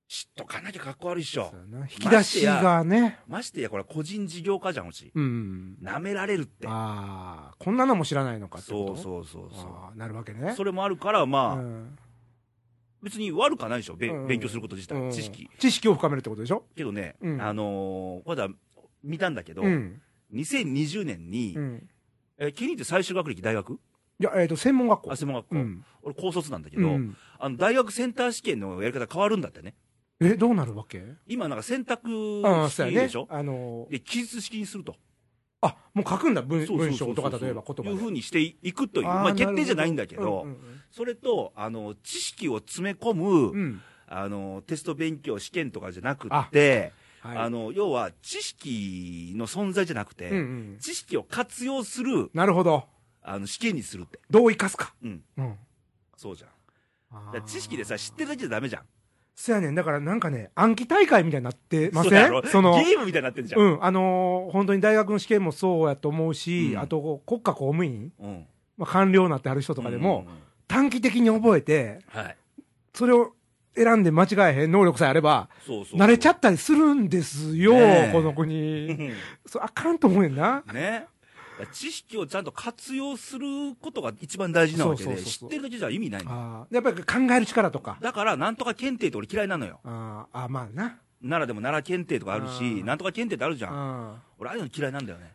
[0.07, 1.51] 知っとかなきゃかっこ悪いっしょ
[1.91, 3.17] 引き出しがね。
[3.27, 5.11] ましてや、これ個人事業家じゃん、うち。
[5.15, 5.77] うん。
[5.81, 6.67] 舐められるって。
[6.67, 10.37] ああ、こんなのも知らないのかってこそうとそうそうそあーなるわけう。
[10.37, 10.53] ね。
[10.55, 11.97] それもあるから、まあ、うん
[13.01, 15.49] 別に悪くはないでしょ、べうん勉強すること自体、うん知識。
[15.57, 16.65] 知識を深めるってことでしょ？
[16.75, 18.47] けどね、うんあのーまだ
[19.03, 20.01] 見たんだけど、うん。
[20.35, 21.89] 2020年に、うん。
[22.37, 23.73] え、ケニーって最終学歴大学？
[23.73, 23.77] い
[24.19, 25.15] や、えっと、専門学校あ、。
[25.15, 25.85] 専門学校、うん。
[26.03, 27.17] 俺高卒なんだけど、うん。
[27.39, 29.75] あの、大学センター試験のやり方変わるんだってね。
[30.21, 31.03] え、どうなるわけ？
[31.27, 32.07] 今なんか選択
[32.69, 33.27] 式でしょ？
[33.29, 34.95] あのー、で、記述式にすると。
[35.61, 37.89] あ、もう書くんだ、文文章とか例えば言葉で。
[37.89, 39.07] いうふうにしていくという。
[39.07, 40.57] あーまあ決定じゃないんだけど、なるほうんうん
[40.91, 43.81] それと、あの、知識を詰め込む、うんうん。
[44.07, 46.93] あの、テスト勉強、試験とかじゃなくって、
[47.25, 47.37] はい。
[47.37, 50.41] あの、要は知識の存在じゃなくて、うんう
[50.75, 50.77] ん。
[50.79, 52.85] 知識を活用する、なるほど。
[53.21, 54.19] あの、試験にするって。
[54.29, 54.93] どう生かすか。
[55.03, 55.23] うん。
[55.37, 55.55] うん。
[56.15, 57.45] そうじゃん。
[57.45, 58.83] 知識でさ、知ってるだけじゃダメじゃん。
[59.35, 59.75] そやねん。
[59.75, 62.29] だからなんかね、暗記大会みたいになってません？
[62.45, 63.61] その、ゲームみたいになってるじゃん。
[63.61, 68.45] うん、あのー本当に大学の試験もそうやと思うし、うんあと国家公務員、うん。
[68.77, 72.37] まあ、官僚になってある人とかでも、うんうんうん短期的に覚えて、はい。
[72.95, 73.33] それを
[73.75, 75.99] 選んで間違えへん能力さえあれば、そうそう。
[75.99, 78.93] 慣れちゃったりするんですよ、ねえこのう国。
[78.93, 79.13] ん
[79.45, 80.63] それあかんと思うねんな。
[80.73, 81.07] ね。
[81.71, 83.45] 知識をちゃんと活用する
[83.81, 86.31] ことが一番大事なわけで、そうそうそうそう知ってるだけじゃ意味ないの。
[86.31, 87.97] あーやっぱり考える力とか。
[88.01, 89.79] だから、なんとか検定って俺嫌いなのよ。
[89.85, 90.97] あーあー、まあな。
[91.21, 93.73] 奈良でも奈良検定とかあるうし、んなんとか検定ってあるじゃん。
[93.73, 95.33] あ俺、ああいうの嫌いなんだよね。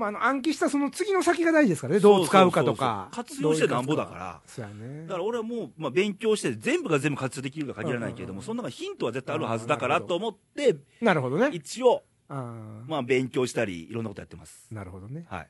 [0.00, 2.00] まあ、あの暗記したその次の先が大事ですからね。
[2.00, 3.08] どう使うかとか。
[3.12, 4.40] 活用してなんぼだから。
[4.46, 5.06] そうやね。
[5.06, 11.50] だから俺はもう、まあ、勉強して全部が全部活用できるとは限らないけれども、うんうんうんその中にヒントは絶対あるはずだからと思って、なるほどね。
[11.52, 14.66] 一応、まあ、勉強したり、いろんなことやってます。
[14.72, 15.26] なるほどね。
[15.28, 15.48] はい。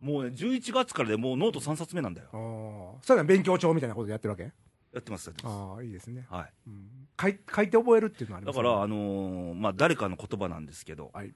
[0.00, 2.28] もうね、11月からでもうノート3冊目なんだよ。
[2.32, 3.02] ああ。
[3.02, 4.42] それは勉強帳みたいなことやってるわけ？
[4.42, 4.50] や
[4.98, 5.54] ってます、やってます。
[5.54, 6.26] ああ、いいですね。
[6.28, 6.52] はい。
[6.66, 11.32] うん書い書いて覚えるっていうのはありますねだから、あのーまあ、誰かの言葉なんですけど、はい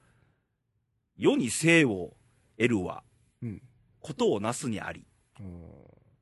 [1.17, 2.13] 世に生を
[2.57, 3.03] 得るは、
[3.41, 3.61] うん。
[3.99, 5.05] ことをなすにあり。
[5.39, 5.61] うん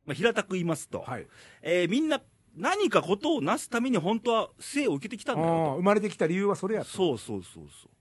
[0.06, 1.28] まあ、平たく言いますと、はい。
[1.62, 2.22] えーみんな
[2.58, 6.92] 何かことをなすために本当は生を受けてきたんだよ生まれてきた理由はそれやと。
[6.92, 6.96] と。
[6.96, 7.92] そうそうそうそう。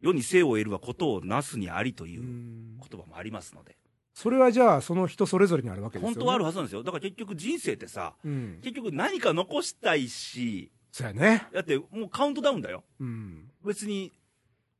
[0.00, 3.76] 世に生を得るはことをなすにありといううん言葉もありますので、
[4.12, 6.14] それはじゃあ、その人それぞれにあるわけですよね。
[6.14, 6.82] 本当はあるはずなんですよ。
[6.84, 8.60] だから結局人生ってさ、うん。
[8.62, 11.48] 結局何か残したいし、そうやね。
[11.52, 12.84] だってもうカウントダウンだよ。
[13.00, 13.50] うん。
[13.64, 14.12] 別に、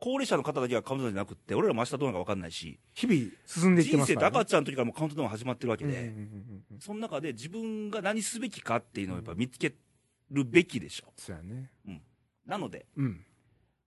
[0.04, 4.26] 高齢者の方だけがカウントダウンじゃなくって、俺らも明日どうなるか分かんないし、日々進んでいって人ますから、ね。
[4.26, 9.72] 生って赤ちゃんの時からもうカウントダウン始まってるわけで、うんうんうんうんその中で自分が何すべきかっていうのをやっぱ見つけ
[10.30, 11.06] るべきでしょ。
[11.16, 11.70] そうやね。
[12.44, 13.24] なので、うん。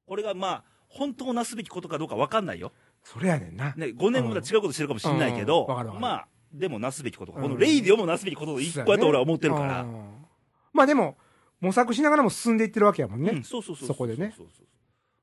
[0.08, 2.72] これがまあ、本当なすべきことかどうか分かんないよ。
[3.04, 3.76] それやねんな。
[3.78, 5.68] ね、5年後まだ違うことしてるかもしれないけど、
[6.00, 9.82] まあ、でもなすべきことか、うんこのレイディオもなすべきことの一個やと俺は思ってるから。
[9.84, 10.26] うん
[10.74, 11.16] まあでも、
[11.60, 13.30] 模索しながらも進んでいってるわけやもんね。
[13.32, 14.68] うんそうそうそううそこでねそうそうそう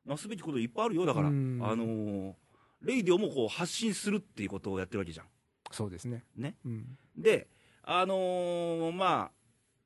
[0.07, 2.33] なすべきこといっぱいあるよ、だから、あうんのー
[2.83, 5.27] レイディオもこう発信するっていうことをやってるわけじゃん。
[5.71, 6.23] そうですね。
[6.37, 6.55] ね。
[6.67, 6.99] うん。
[7.17, 7.49] で、
[7.83, 9.33] あのーまあ、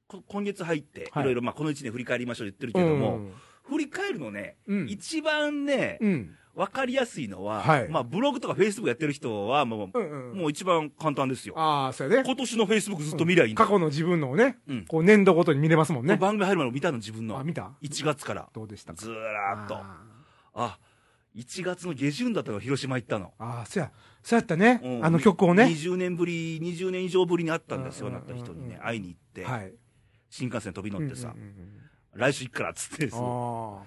[0.09, 3.33] こ今月入って、はいいろいろ、まあ、この1年振り返りましょう言ってるけども、うん
[3.69, 5.99] 振り返るのね、うん一番ね、
[6.59, 6.63] うん。
[6.63, 10.39] わかりやすいのは、はいまあ、ブログとかフェイスブックやってる人は、もう、うんうん。
[10.39, 11.55] もう一番簡単ですよ。
[11.57, 12.23] ああ、そうやね。
[12.27, 16.17] 今年のフェイスブックずっと見りゃいいんだ過去の自分のをね、うんこう年度ごとに見れますもんね。
[16.17, 17.45] 番組入る前の見たの自分あ、の。
[17.45, 18.49] 見た？1月から。
[18.53, 19.01] どうでしたか？
[19.01, 19.77] ずーっと。
[19.77, 20.05] あ
[20.55, 20.79] あ、
[21.37, 23.27] 1月の下旬だったの広島行ったの。
[23.27, 23.91] ーあー、そうや、
[24.23, 24.89] そうやったねう。
[25.01, 25.65] んあの曲をね。
[25.65, 29.73] 20年ぶり、20年以上ぶりに会ったんですよ、うんなった人にね会いに行って、はい。
[30.31, 31.79] 新幹線飛び乗ってさうん、うんうん
[32.15, 33.83] 来週行くからっつってですねあ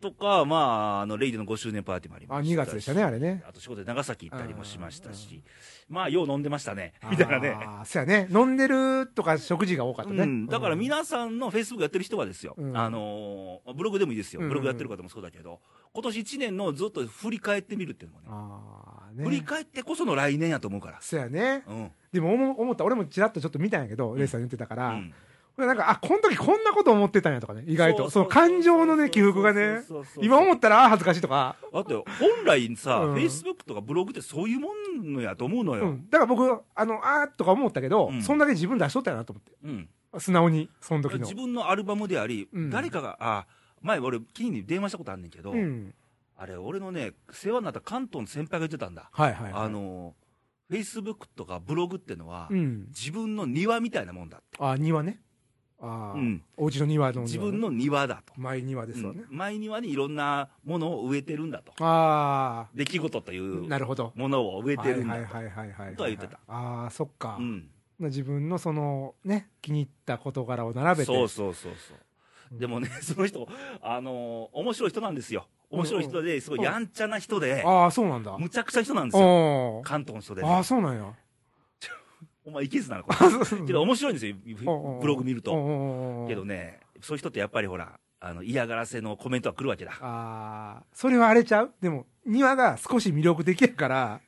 [0.00, 2.34] とか、まあ、あの、レイディの5周年パーティーもありあ。
[2.34, 2.54] あ、ましたし。
[2.54, 3.42] 2月でしたね、あれね。
[3.48, 5.42] あと仕事で長崎行ったりもしましたうんうんし、
[5.88, 7.50] まあ、よう飲んでましたね、みたいなね。
[7.50, 8.28] ああ、そうやね。
[8.30, 10.22] 飲んでるとか食事が多かったね。
[10.22, 15.60] うん、だからうん皆さんのフェイスブックやってる人はですよ、うんあのーブログでもいいですよ、うんブログやってる方もそうだけど、
[15.92, 19.24] 今年1年のずっと振り返ってみるっていうのもね、ああ、ね。
[19.24, 20.98] 振り返ってこその来年やと思うから。
[21.00, 21.64] そうやね。
[21.66, 21.90] うん。
[22.12, 25.14] でも思思った、俺もちらっとちょっと見たんやけど、んレイさん言ってたから、うん
[25.56, 28.10] なんか、あ、この時こんなこと思ってたんやとかね、意外と。
[28.10, 29.82] その感情のね、起伏がね、
[30.20, 32.04] 今思ったら、あ、恥ずかしいとか、だって、本
[32.44, 34.68] 来さ、うんフェイスブックとかブログってそういうも
[35.02, 35.86] んのやと思うのよ。
[35.86, 36.10] うん。
[36.10, 39.52] だから僕、あの、あーとか思ったけど、うんそんだけ自分出しとったんやなと思って。
[39.64, 39.88] うん。
[40.20, 41.34] 素直に、その時の自。
[41.34, 43.46] 分のアルバムであり、うん誰かが、あ、
[43.80, 45.94] 前俺、キニに電話したことあんねんけど、うん。
[46.36, 49.08] あれ、俺のね、世話になった関東の先輩が言ってたんだ。
[49.10, 49.62] はいはい、はい。
[49.64, 50.14] あ、の、
[50.68, 52.86] フェイスブックとかブログってのは、うん。
[52.88, 54.58] 自分の庭みたいなもんだって。
[54.60, 55.20] あ、庭ね。
[55.80, 58.32] ああ、うんお家の庭の自分の庭だと。
[58.36, 59.24] 前庭ですわね。
[59.30, 61.72] うん前庭にいろんなものを植えてるんだと。
[61.80, 64.12] あ出来事といあ、うなるほど。
[64.14, 65.96] ものを植えてるんだはいはいはいはいはい。
[65.96, 66.38] とは言ってた。
[66.48, 67.36] ああ、そっか。
[67.38, 67.68] うん。
[67.98, 71.04] 自分のその、ね、気に入った事柄を並べて。
[71.04, 72.58] そうそうそうそう。
[72.58, 73.48] でもね、その人、
[73.82, 75.46] あのー面白い人なんですよ。
[75.70, 78.36] 面白い人で、すごいやんちゃな人で、ああ、そうなんだ。
[78.38, 79.80] むちゃくちゃな人なんですよ。
[79.84, 81.12] 関東の人でね、ああ、そうなんや。
[82.46, 83.04] お前いけずなの
[83.66, 84.36] けど 面白いんですよ、
[85.00, 86.24] ブログ見ると。
[86.28, 89.92] けどね、そういう人ってやっぱりほら、あの嫌がらせのコメントは来るわけだ。
[90.00, 91.72] ああ、それはあれちゃう？
[91.82, 94.20] でも、庭が少し魅力的やから、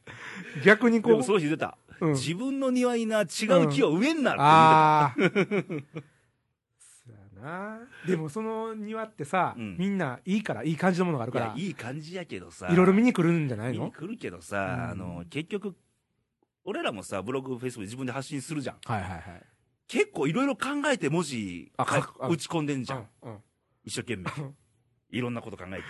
[0.65, 1.79] 逆にこうでも、その人言ってた。
[2.01, 5.15] うん自分の庭にな、違う木を植えんなってああ。
[5.19, 7.81] そうやな。
[8.07, 11.53] でもその庭ってさ、うんみんないいから、いい感じのものがある言ってた。
[11.55, 12.69] から、いや、いい感じやけどさ。
[12.69, 15.75] いろいろ見に来るんじゃない見にの来るけどさ、うんあの、結局、
[16.69, 18.77] 俺らもさ、ブログ、フェイスブックで自分で発信するじゃん。
[18.85, 19.23] はいはいはい。
[19.87, 21.87] 結構いろいろ考えて文字打
[22.37, 23.09] ち込んでんじゃん。
[23.23, 23.39] うんうん
[23.85, 24.55] 一生懸命うん。
[25.11, 25.83] いろんなこと考えて。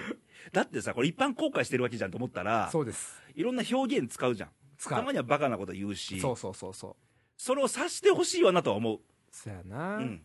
[0.53, 3.21] だってさ、これ一般公開してるわけじゃんと思ったら、そうです。
[3.35, 4.51] いろんな表現使うじゃん。
[4.77, 5.11] 使うたま。
[5.11, 6.97] にはバカなこと言うし、そうそうそうそう。
[7.37, 9.01] それを察してほしいわなとは思う。
[9.33, 9.97] そうやな。
[9.97, 10.23] うん。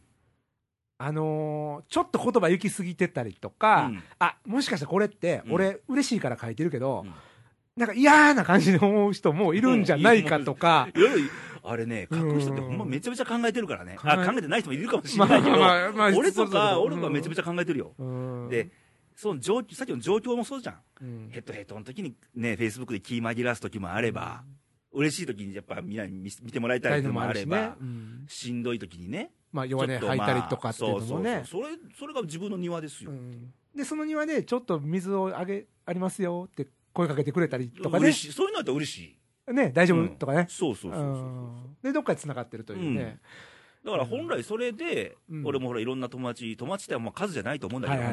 [0.99, 7.13] あのーちょっと言葉行き過ぎてたりとか、うんあ、もしかしたらこれって、うん俺嬉しいから書いてるけど、うん
[7.75, 11.29] なんか嫌な感じで思う人もいるんじゃないかとか、いろいろ、
[11.63, 13.95] あれね、書く人ってほんまめちゃめちゃ考えてるからね。
[13.95, 17.95] 考えあ考えてない人もいるかもしれないけど、まあまあ俺とか、俺とかめちゃめちゃ考えてるよ。
[18.49, 18.69] で、
[19.15, 20.75] その状況、さっきの状況もそうじゃん。
[21.01, 24.43] うんヘッドヘッドの時にね、フェイスブックで気紛らわす時もあれば、
[24.91, 29.31] 嬉しい時にやっぱみんなに見てもらいたい時もあれば、ねうんしんどい時にね。
[29.51, 31.43] まあ弱音吐いたりとかっていうのもね。
[31.45, 33.11] そうそうそれ、それが自分の庭ですよ。
[33.75, 38.27] で、その庭でちょっと水をあげ、ありますよって声かけてくれたりとかね嬉。
[38.27, 38.33] しい。
[38.33, 38.97] そういうのだったら嬉し
[39.49, 39.53] い。
[39.53, 40.07] ね、大丈夫？
[40.17, 40.45] とかね。
[40.49, 43.19] そうそうそうそうで、どっかで繋がってるというね。
[43.83, 48.03] だから本来それで、うん俺もほらいろんな友達、友達ってまあ数じゃないと思うんだけど。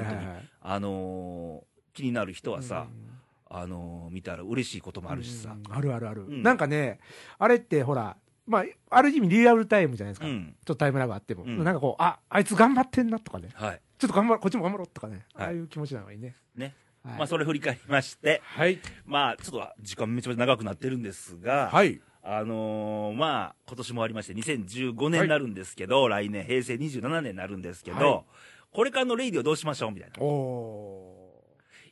[0.62, 5.50] あのー気になる人はさ、うんあのー見たら嬉しいこともあるしさ。
[5.50, 6.24] うんあるあるある。
[6.26, 6.98] うんなんかね、
[7.38, 8.16] あれってほら、
[8.46, 10.26] まあ、ある意味リアルタイムじゃないですか。
[10.26, 10.54] ちょうん。
[10.60, 11.44] っとタイムラグあっても。
[11.44, 13.50] うんなんかこう、あ、あいつ頑張ってんなとかね。
[13.54, 13.80] はい。
[13.98, 15.24] ちょっと頑張ろう、こっちも頑張ろうとかね。
[15.34, 16.34] はいああいう気持ちなのがいいね。
[16.56, 16.74] ね。
[17.04, 18.78] はいまあそれ振り返りまして、はい。
[19.06, 22.00] まあちょっと時間めちゃめちゃ長くなってるんですが、はい。
[22.22, 28.24] あのーまあ今年も終わりまして2015年になるんですけど、来年平成27年になるんですけど、はい
[28.72, 30.22] これからのレイディをどうしましょうみたいな。
[30.22, 31.44] お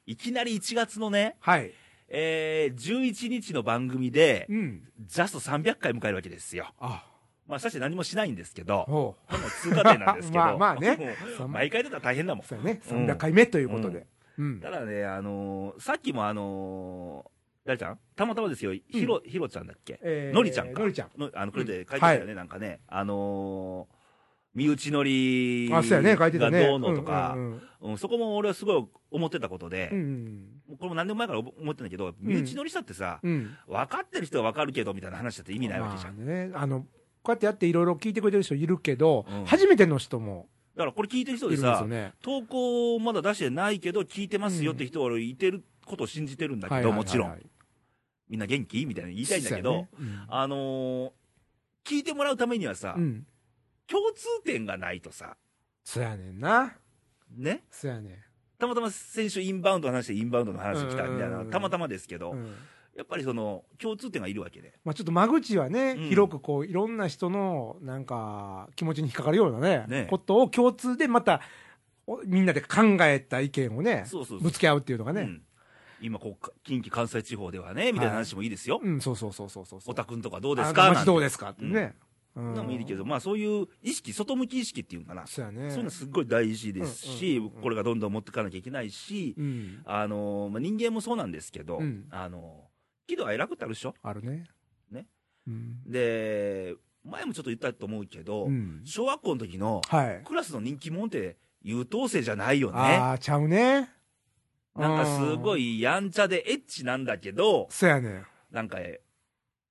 [0.06, 1.50] いきなり1月のね、ー。
[1.50, 1.72] はい。
[2.08, 4.82] えー、11日の番組で、うん。
[5.06, 6.72] ジャスト300回迎えるわけですよ。
[6.78, 7.04] あ、
[7.46, 9.16] まあ、さして何もしないんですけど、
[9.62, 12.44] 通過点なんですけど、 まあまあねもう毎回出たら大変だもん。
[12.44, 12.80] そうやね。
[12.90, 13.98] うん300回目ということで。
[13.98, 14.06] うん。
[14.60, 17.30] ただね、あのーさっきもあのー
[17.66, 17.98] 誰ちゃん？
[18.16, 19.98] たまたまですよ、ひろ、ひろちゃんだっけ？
[20.02, 20.80] えーのりちゃんか。
[20.80, 21.10] のりちゃん。
[21.20, 22.80] のあの、これで書いてたよね、なんかね。
[22.86, 23.98] あのー
[24.54, 25.68] 身内乗り。
[25.70, 25.82] が
[26.50, 27.36] どうのとか、
[27.98, 30.46] そこも俺はすごい思ってたことでう、ん。
[30.70, 33.20] これも何年前から思ってんだけど、身内乗りしたってさ。
[33.22, 33.48] 分
[33.88, 36.16] かってる人は分かるけど、みたいな話だって意味ないわけじゃん。
[36.16, 36.50] まあね。
[36.54, 36.86] あの、こ
[37.26, 40.48] うやってやっていろいろ聞いてくれてる人いるけどうん、初めての人も
[40.78, 42.12] だからこれ聞いてる人でさ、ね。
[42.22, 47.36] 投稿まだ出してないけど、聞いてますよって人は俺いてることを信じてるんだけど、もちろん。
[48.28, 48.86] みんな元気？
[48.86, 51.10] みたいな言いたいんだけど、そうやねあのー
[51.84, 53.26] 聞いてもらうためにはさ、うんうん。
[53.88, 55.36] 共通点がないとさ、
[55.82, 56.76] そうやねんな。
[57.36, 57.64] ね？
[57.72, 58.22] そうやね
[58.58, 62.54] たまたま先週インバウンドの話でインバウンドの話来たみたいな、うんたまたまですけど、うん
[62.98, 64.74] やっぱりその、共通点がいるわけで。
[64.84, 66.08] まあ、ちょっと間口はね、うん。
[66.08, 70.08] 広くこういろんな人のなんか気持ちに引っかかるようなねね。
[70.10, 71.40] ことを共通でまた
[72.08, 74.40] おみんなで考えた意見をねそうそうそう。
[74.40, 75.42] ぶつけ合うっていうのがね、うん。
[76.00, 78.80] 今こうか、近畿関西地方ではね、みたいな話もいいですよ。
[78.82, 79.92] うん、そうそうそうそうそうそう。
[79.92, 81.94] おたくんとかどうですあか街どうでですかってね、
[82.34, 82.54] うん。
[82.54, 85.26] のもいいけど、まあそういう意識、外向き意識っていうのかな。
[85.26, 85.70] そうやね。
[85.70, 87.62] そういうのすっごい大事ですし、うんうんうんうん。
[87.62, 89.82] これがどんどん持っていかなきゃいけないし、うん。
[89.84, 92.06] あの、まあ、人間もそうなんですけど、うん。
[92.10, 92.67] あの、
[93.08, 93.94] 喜怒哀楽ってあるでしょ？
[94.02, 94.44] あるね。
[94.92, 95.06] ね。
[95.48, 98.82] うん、で、前もちょっと言ったと思うけど、うん。
[98.84, 100.22] 小学校の時のはい。
[100.24, 102.78] クラスの人気者って優等生じゃないよね。
[102.78, 103.90] ああちゃうね。
[104.76, 108.22] なんかすごいいやんちゃでエッチなんだけど、そうやね。
[108.52, 108.78] なんか、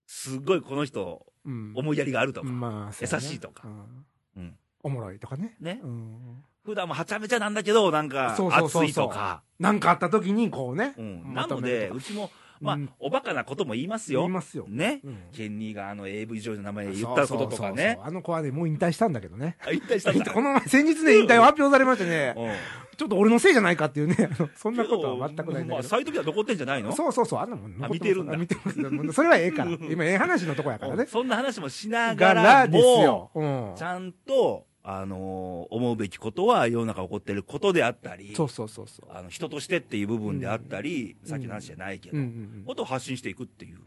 [0.05, 1.73] すごいこの人、うん。
[1.75, 3.23] 思いやりがあるとか、まあそうやね。
[3.23, 3.67] 優しいとか。
[3.67, 4.05] うん。
[4.37, 4.57] うん。
[4.83, 5.55] おもろいとかね。
[5.61, 5.79] ね。
[5.83, 6.43] うん。
[6.65, 8.83] 普段もはちゃめちゃなんだけど、なんかそうそうそうそう。
[8.83, 12.29] 熱いとか、なんかあった時にこうね、うん、まなので、うちも、
[12.61, 14.21] まあ、うんおバカなことも言いますよ。
[14.21, 15.01] 言いますよ、ね。
[15.03, 18.07] うんケンニーがあの AV 上の名前言ったこととかそうそうそうねそう。
[18.07, 20.25] あの子はねもう引退したんだけどねあ 引退したんだ。
[20.33, 22.51] この前先日ね引退を発表されましてね うん
[22.97, 26.91] ちょっと俺のせいじゃないかっていうねそんなことは全くないんだまあ、けどサイトには残ってんじゃないの？
[26.93, 29.13] そうそうそう、あんなもん見てるんだあ見てます。
[29.13, 29.71] それはええから。
[29.71, 31.05] 今、ええ話のとこやからね。
[31.05, 33.83] そんな話もしなががららですもよ。、うんち。
[33.83, 39.09] ゃんと、あのー思うべきことは世の中起こってることであったり、そうそうそうそう。
[39.13, 42.17] あの人としてっていう部分であったり、うんさっきの話じゃないけど。
[42.65, 43.79] ことを発信していくっていう。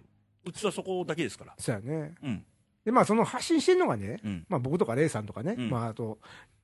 [0.45, 1.55] うちはそこだけですから。
[1.59, 2.15] そうやね。
[2.23, 2.45] うん。
[2.85, 4.47] で、まあ、その発信してるのがね、うん。
[4.51, 6.19] まあ、僕とかレイさんとかね、うんまあ、あと、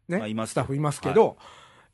[0.09, 1.39] ね、スタッフいますけど、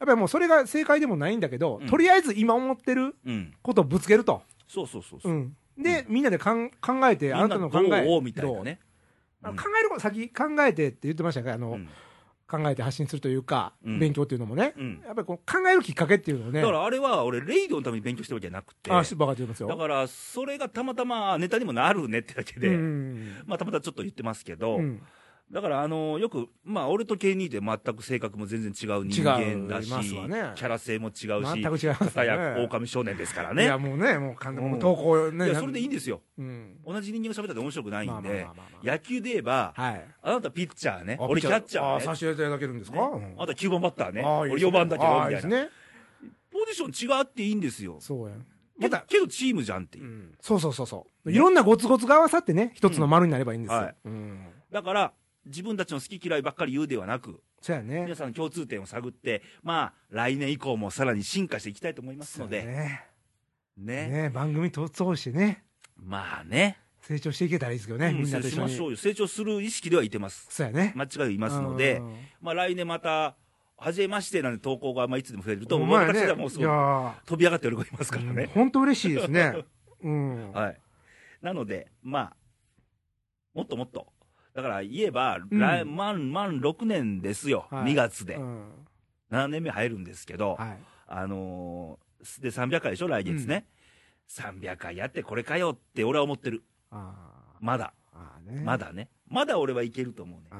[0.00, 3.54] やっぱりもうそれが正解でもないんだけど、うんとりあえず今思ってるうん。
[3.62, 4.42] ことをぶつけると。
[4.66, 5.34] そうそうそうそうう。
[5.36, 5.56] ん。
[5.78, 8.04] で、みんなでかん考えて、あなたの考え。
[8.04, 11.52] どうみたいな考えること、先考えてって言ってましたね。
[11.52, 11.88] あの、うん
[12.48, 14.74] 考えて発信するというか、うん勉強っていうのもね。
[14.76, 15.02] うん。
[15.04, 16.60] やっぱりこう考えるきっかけっていうのをね。
[16.60, 19.68] だからあれは俺、レイドのために勉強してるわけじゃなくて、あ、しばかって言いますよ。
[19.68, 23.42] だからそれがたまたまネタにもなるねってだけで、うん。
[23.46, 25.02] まあたまたまちょっと言ってますけど、うん。
[25.52, 32.64] だからあのよく、まあ俺と K2 で全く性格も全然違う人間だし、ねキャラ性も違うし、全く違いますよ片やね。
[32.64, 33.88] 狼少年ですからいや、ね。
[33.88, 35.46] もうね、もう完全にもううん投稿ね。
[35.46, 36.22] いや、それでいいんですよ。
[36.38, 36.76] うん。
[36.86, 38.46] 同じ人間が喋ったって面白くないまあんで
[38.82, 40.04] 野球で言えば、はい。
[40.22, 42.96] あなたピッチャーね、あ俺キャッチャあーねさせていただけるんですか？
[42.96, 45.66] ねうんあなた9番バッターね、俺あいいですね4番だけど、あいいですみたいな。
[45.66, 45.72] ね。
[46.50, 47.98] ポジション違っていいんですよ。
[48.00, 48.34] そうや。
[48.80, 50.06] けどまた、けどチームじゃんっていうう。
[50.08, 51.28] んそうそうそうそう。
[51.28, 53.90] ねいろんなゴツゴツが合わさってね、一つの丸になればいいんですよ。
[54.06, 54.46] うん。
[54.70, 55.12] だから、
[55.46, 58.16] 自分たちの好き嫌いばっかり言うではなく、そうやね皆。
[58.16, 63.04] さんの共通点を探って、まあ、来年以降もさらに進化していきたいと思いますので、ね。
[63.76, 64.08] ね。
[64.08, 65.64] ね番組と通してね、
[65.96, 66.78] まあね。
[67.00, 68.68] 成長していけたらいいですけどね、うんみんなと一緒に。
[68.68, 68.96] 成長しましょうよ。
[68.96, 70.46] 成長する意識ではいてます。
[70.50, 70.92] そうやね。
[70.96, 73.36] 間違いいますのでう、ん、まあ来年また、
[73.76, 78.48] はじめましてなんで投稿がまあいつでも増えると、もうほんまやね私はもうすごいー飛び上がって喜びますからうんね。
[78.54, 79.64] 本当嬉しいですね。
[80.02, 80.52] うん。
[80.52, 80.80] はい。
[81.40, 82.36] なので、まあ、
[83.54, 84.06] もっともっと。
[84.54, 87.66] だから言えば、うん来満、満6年ですよ。
[87.70, 88.42] はい2月でう。
[88.42, 88.64] ん
[89.30, 90.78] 7年目入るんですけど、はい。
[91.06, 93.66] あのーで、300回でしょ、来月ね。
[94.28, 96.62] 300回やってこれかよって俺は思ってる。
[96.90, 97.14] あ
[97.60, 97.94] まだ。
[98.46, 98.62] ね。
[98.62, 98.78] ま。
[98.78, 99.08] だね。
[99.28, 100.46] まだ俺はいけると思うね。
[100.52, 100.54] う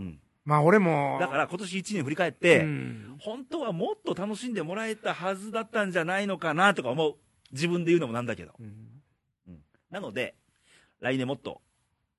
[0.00, 0.20] ん。
[0.44, 1.18] まあ俺も。
[1.20, 7.14] だから今年1年振り返って、うん本当はもっと楽しんでもらえたはずだったんじゃないのかなとか思う。
[7.52, 8.52] 自分で言うのもなんだけど。
[8.58, 8.84] うん
[9.90, 10.34] なので、
[11.00, 11.62] 来年もっと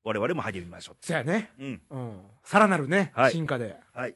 [0.03, 1.51] 我々も励みましょそうやね。
[1.59, 1.63] う。
[1.63, 1.81] うん。
[1.89, 2.21] うん。
[2.43, 3.75] さらなるね、はい進化で。
[3.93, 4.15] はい。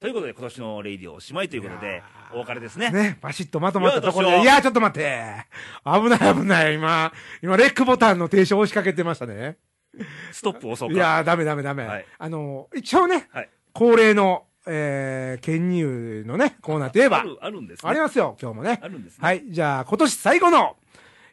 [0.00, 2.02] ということで今年のレイディオおしまいということいで
[2.34, 2.90] お別れですね。
[2.90, 4.42] ね、バシッとまとまったところで。
[4.42, 5.46] いやちょっと待って。
[5.84, 6.74] 危ない危ない。
[6.74, 9.58] 今、今、レックボタンの停止を押しかけてましたね。
[10.32, 10.94] ストップ押そうか。
[10.94, 11.86] いやー、ダメダメダメ。
[11.86, 17.90] はいあの、一応ね、はい恒例の、えー、研入のね、コーナーといえば、ある、あるんですね。
[17.90, 18.80] ありますよ、今日もね。
[18.82, 19.24] あるんですね。
[19.26, 20.76] はい、じゃあ、今年最後の、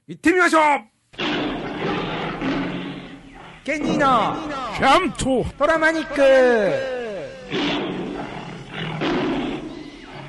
[0.07, 1.58] 行ってみましょう
[3.69, 4.35] ケンニーの、
[4.77, 6.19] キャントトラマニック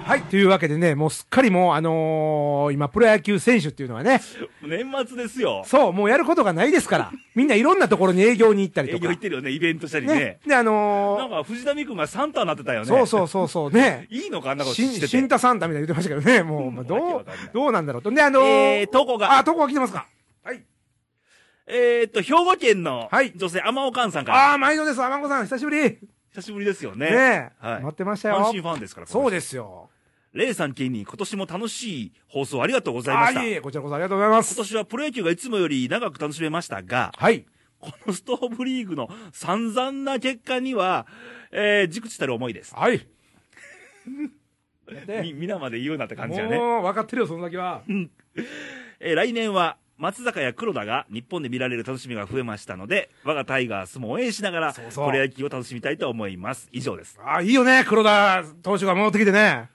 [0.05, 4.21] はい、というわけでね、もうすっかりもう、あのー今、プロ野球選手っていうのはね、
[4.61, 5.63] 年末ですよ。
[5.65, 9.05] そう、もうやることがないですから、みんないろんなところに営業に行ったりと営か。
[9.05, 10.41] 業行ってるよね、イベントしたりねね。。
[10.47, 12.89] で、あなんのか藤田美君がサンタになってたよーね。
[12.89, 14.07] そうそうそうそう、ね。
[14.13, 15.07] いいのかあんなことしてて。
[15.07, 18.11] 新太サンタみたいに言ってましたけどね、もう、まあ、どうわけわかんない、どうなんだろうと。
[18.11, 18.45] で、あのー
[18.81, 19.39] えー、投稿が。
[19.39, 20.20] あ、投稿が来てますかはい。
[21.73, 24.51] えーっと、兵庫県のはい女性、天岡さんから。
[24.51, 25.77] ああ、毎度です、あまんこさん、久しぶり。
[25.79, 25.99] ね
[26.33, 27.09] 久しぶりですよね。
[27.11, 28.37] え、はい待ってましたよ。
[28.37, 29.07] 阪神ファンですから。
[29.07, 29.91] そうでですよ。
[30.33, 30.39] す。
[30.39, 33.41] レイさん県に今年も楽しい放送ありがとうございました。
[33.41, 34.55] あーいえいえ、こちらこそありがとうございます。
[34.55, 37.47] 今年はプロ野球がいつもより長く楽しめましたが、はい。
[37.81, 41.07] このストーブリーグの散々な結果には、
[41.51, 42.75] えー、熟知たる思いです。
[42.75, 43.07] はい。
[45.23, 46.59] み、皆まで言うなって感じやね。
[46.59, 47.83] もう、分かってるよ、そのだけは。
[49.01, 56.71] えー来年は、松坂や黒田が日本で見られる楽しみが増えましたので、我がタイガースも応援しながら、そうそうプロ野球を楽しみたいと思います。
[56.73, 57.21] 以上です。
[57.23, 59.69] ああ、いいよね、黒田投手が戻ってきてね。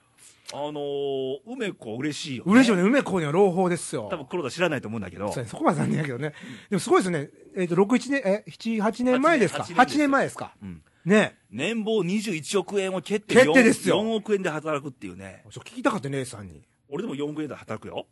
[0.52, 2.52] あのー、梅子嬉しいよ、ね。
[2.54, 4.08] 嬉しいよね、梅子には朗報ですよ。
[4.10, 6.34] 多分黒田知らないと思うんだけどそう、ねそこまで残念やけどね。
[6.72, 7.30] でもすごいですね。
[7.56, 10.56] えっ、と、6、1年、え、7、8年前ですか？8 8年年前ですか。
[10.60, 10.82] うん。
[11.06, 15.44] ね年俸21億円を蹴って蹴ってですよ 4, 億円で働くっていうね。
[15.52, 16.64] 聞きたかったね、レイさんに。
[16.90, 18.08] 俺でも4億円で働くよ。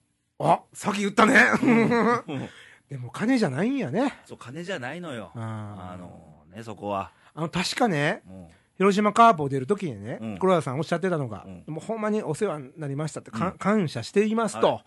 [0.46, 1.36] あ、さっき言ったね。
[1.62, 1.66] う
[2.34, 2.50] ん
[2.90, 4.20] でも金じゃないんやね。
[4.26, 5.32] そう、金じゃないのよ。
[5.36, 7.12] ああのね、そこは。
[7.34, 14.86] あの、確かね、うん広島カープを出るときにね、うん黒田さんおっしゃってたのが、うんもうほんまにお世話になりましたって、かうん感謝していますと、は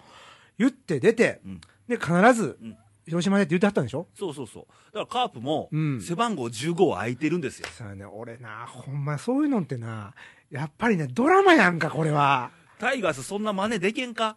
[0.59, 2.76] 言って出て、うんで、必ずうん、
[3.07, 4.09] 広島でって言ってはったんでしょ？
[4.14, 4.66] そうそうそう。
[4.92, 7.68] だからカープもうん、背番号15は空いてるんですよ。
[7.68, 10.12] さあね、俺な、ほんまそういうのってな、
[10.50, 12.50] やっぱりね、ドラマやんか、これは。
[12.80, 14.36] タイガースそんな真似できんか？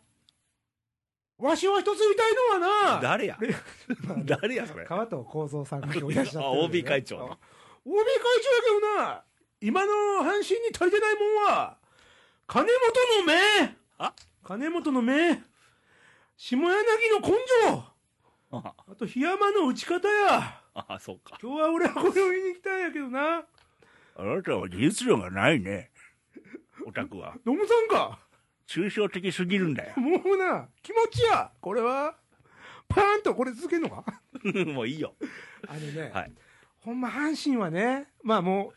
[1.39, 3.37] わしは一つ言いたいのはな、誰や？
[4.25, 4.85] 誰やそれ？
[4.85, 7.25] 川藤幸三さんがいらっしゃってるんでね、あ OB 会長の。
[7.25, 7.37] OB 会
[7.85, 9.23] 長やけどな、
[9.61, 10.43] 今の阪神に
[10.75, 11.77] 足りてないもんは、
[12.45, 13.75] 金本の目。
[13.99, 14.13] あ？
[14.43, 15.41] 金本の目。
[16.35, 17.83] 下柳の根性。
[18.51, 18.73] あ。
[18.87, 20.61] あと檜山の打ち方や。
[20.73, 21.37] あ、そうか。
[21.41, 23.43] 今日は俺はこれを見に来たんやけどな。
[24.15, 25.91] あなたは技術量がないね。
[26.85, 27.35] オタクは。
[27.45, 28.19] ノムさんか
[28.69, 29.93] 抽象的すぎるんだよ。
[29.99, 32.15] もうな気持ちやこれは
[32.87, 34.21] パーンとこれ続けんのか？
[34.67, 35.15] もういいよ。
[35.67, 36.31] あのね、はい。
[36.77, 38.73] ほんま阪神はねまあも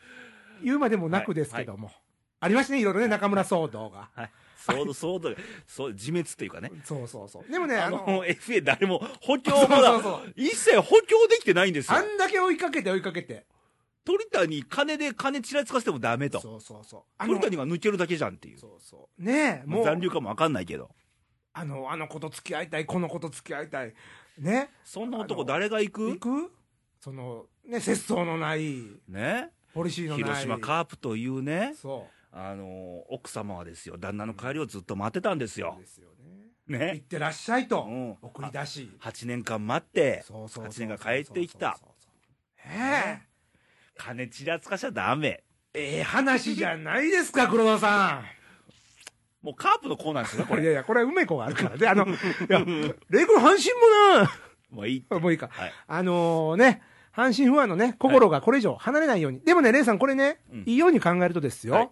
[0.61, 1.91] う言うまでもなくですけども、
[2.39, 4.31] ありましたねいろいろね中村騒動が、はい。
[4.57, 5.35] そう、そう、
[5.67, 6.71] そう、自滅っていうかね。
[6.85, 12.01] そうそうそうでもねああのの、FA 誰も補強そうそうそう、一切補強できてないんですよあ。
[12.01, 13.45] んだけ追いかけて追いかけて
[14.05, 16.39] 鳥谷、金で金ちらつかせてもダメと。
[16.39, 17.25] そうそうそう。
[17.25, 18.59] 鳥谷が抜けるだけじゃんっていう。
[18.59, 19.23] そうそう。
[19.23, 19.85] ねえもう。
[19.85, 20.89] 残留かもわかんないけど。
[21.53, 23.93] あのあの子と付き合いたいこの子と付き合いたい。
[24.37, 24.69] ね。
[24.83, 26.09] そんな男誰が行く？
[26.13, 26.51] 行く？
[26.99, 28.83] そのね節操のない。
[29.07, 29.51] ね。
[29.73, 30.23] ポリシーのない。
[30.23, 35.75] 広島カープというね、そあの、奥様はですよ、旦那の帰りをずっと待ってたんですよ。
[35.77, 36.23] うですよね。
[36.67, 37.03] 行っね。
[37.07, 38.17] てらっしゃいと、うん。
[38.21, 38.91] 送り出し。
[38.99, 41.77] 8年間待って、そうそうそう8年が帰ってきた。
[41.79, 42.13] そうそうそう
[42.65, 43.19] え。
[43.19, 43.32] え
[43.97, 45.43] 金ちらつかしちゃダメ。
[45.73, 48.21] ええ話じゃないですか黒田さ
[49.41, 50.67] もうカープのコーナーですよ、こんいれ。
[50.67, 52.09] やいやこれは梅子があるからであのい
[52.49, 53.51] やレイ君阪神
[54.71, 55.05] もういい。
[55.09, 55.73] もなもういいかはい。
[55.87, 56.81] あのね
[57.15, 61.89] 阪神ファンのね心がこれ以上離れないように、でもねレイさんこれね、うんいいように考えるとですよ、はい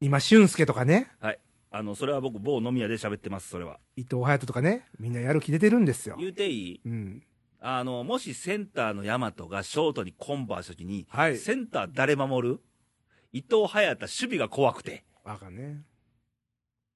[0.00, 1.38] 今俊介とかねはい。
[1.70, 3.78] あの、それは僕、某飲み屋で喋ってます、それは。
[3.96, 6.80] 伊藤隼人とかねみんなやる気出てるんですよ言うていい？
[6.86, 7.22] うん
[7.60, 11.36] あの、もしセンターの大和がショートにコンバーした時に、はい。
[11.36, 12.60] センター誰守る？
[13.32, 15.82] 伊藤隼人、守備が怖くて、わかんね。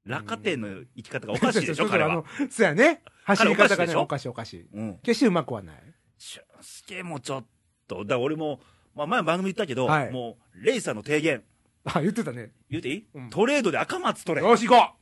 [0.05, 2.13] 落下点の生き方がおかしいでしょ、彼は。
[2.13, 3.03] あのそうやね。
[3.25, 4.67] 走り方がねおおかしいおかしい。
[4.73, 4.99] うん。
[4.99, 5.77] 決してうまくはない。
[6.19, 7.47] 俊介もちょっ
[7.87, 8.61] と、だから俺も、
[8.95, 10.11] まあ前番組言ったけど、はい。
[10.11, 11.43] もう、レイさんの提言、
[11.85, 12.53] あ言ってたね。
[12.71, 13.31] 言うていい、うん。
[13.31, 14.47] トレードで赤松取れ。
[14.47, 14.93] よし行こ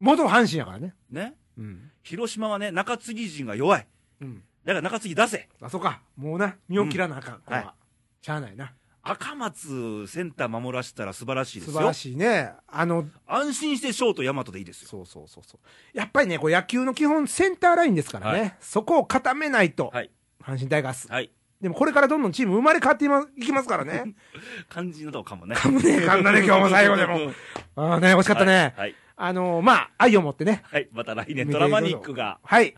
[0.00, 0.04] う。
[0.04, 0.94] 元阪神やからね。
[1.10, 1.34] ね？
[1.56, 1.90] うん。
[2.02, 3.86] 広島はね、中継ぎ陣が弱い。
[4.20, 4.42] うん。
[4.64, 5.48] だから中継ぎ出せ。
[5.60, 6.00] あそうか。
[6.16, 7.60] もうな身を切らなあかん、ここは。
[7.60, 7.74] は
[8.22, 8.24] い。
[8.24, 8.72] しゃあないな。
[9.02, 11.72] 赤松センター守らせたら素晴らしいですよ。
[11.72, 12.52] 素晴らしいね。
[12.66, 14.88] あの安心してショート大和でいいですよ。
[14.88, 15.98] そうそうそうそう。
[15.98, 18.54] やっぱりねこれ野球の基本センターラインですからね、はい。
[18.60, 20.10] そこを固めないと、はい。
[20.42, 21.08] 阪神タイガース。
[21.10, 21.30] はい。
[21.60, 24.14] でもこれからどんどんチーム生まれ変わっていまいきますからね。
[24.70, 25.56] 肝心なとこかもね。
[25.56, 27.32] かむねかんだね今日も最後でも。
[27.76, 28.94] ああね惜しかったね、はい。
[29.16, 30.62] あのーまあ愛を持ってね。
[30.64, 30.88] はい。
[30.92, 32.38] また来年見ていドラマニックが。
[32.42, 32.74] はい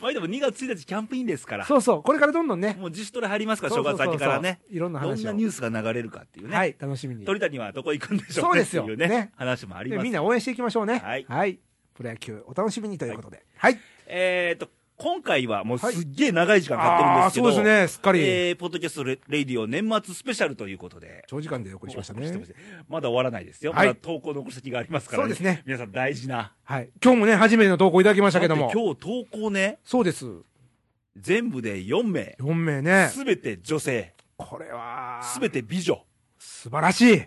[0.00, 1.64] まあでも2月1日キャンプインですから。
[1.66, 2.02] そうそう。
[2.02, 2.76] これからどんどんね。
[2.78, 4.60] もう自主トレ入りますから、正月明けからね。
[4.70, 5.14] いろんな話を。
[5.16, 6.56] どんなニュースが流れるかっていうね。
[6.56, 7.24] はい楽しみに。
[7.24, 8.82] 鳥谷はどこ行くんでしょうそうですよ。
[8.82, 9.08] っていうね。
[9.08, 9.32] ね。
[9.36, 9.98] 話もあります。
[9.98, 10.98] でみんな応援していきましょうね。
[11.28, 11.60] はい。
[11.94, 13.44] プロ野球お楽しみにということで。
[13.56, 14.70] はい、えーと、
[15.00, 17.52] 今回はもうはいすっげえ長い時間かかってるんですけど。
[17.52, 21.24] そうですねすっかり、えー、ポッドキャストレレイディオ年末スペシャルということで。
[21.26, 22.30] 長時間でお送りしましたね
[22.86, 23.72] まだ終わらないですよ。
[23.72, 26.52] はいまだ投稿の残先がありますからそうですね皆さん大事な。
[26.62, 30.26] はい今日もね初めての投稿いただきましたけども今日投稿ね、そうです
[31.16, 32.36] 全部で4名。
[32.38, 34.14] 4名ねすべて女性。
[34.36, 36.04] これはすべて美女。
[36.38, 37.22] 素晴らしい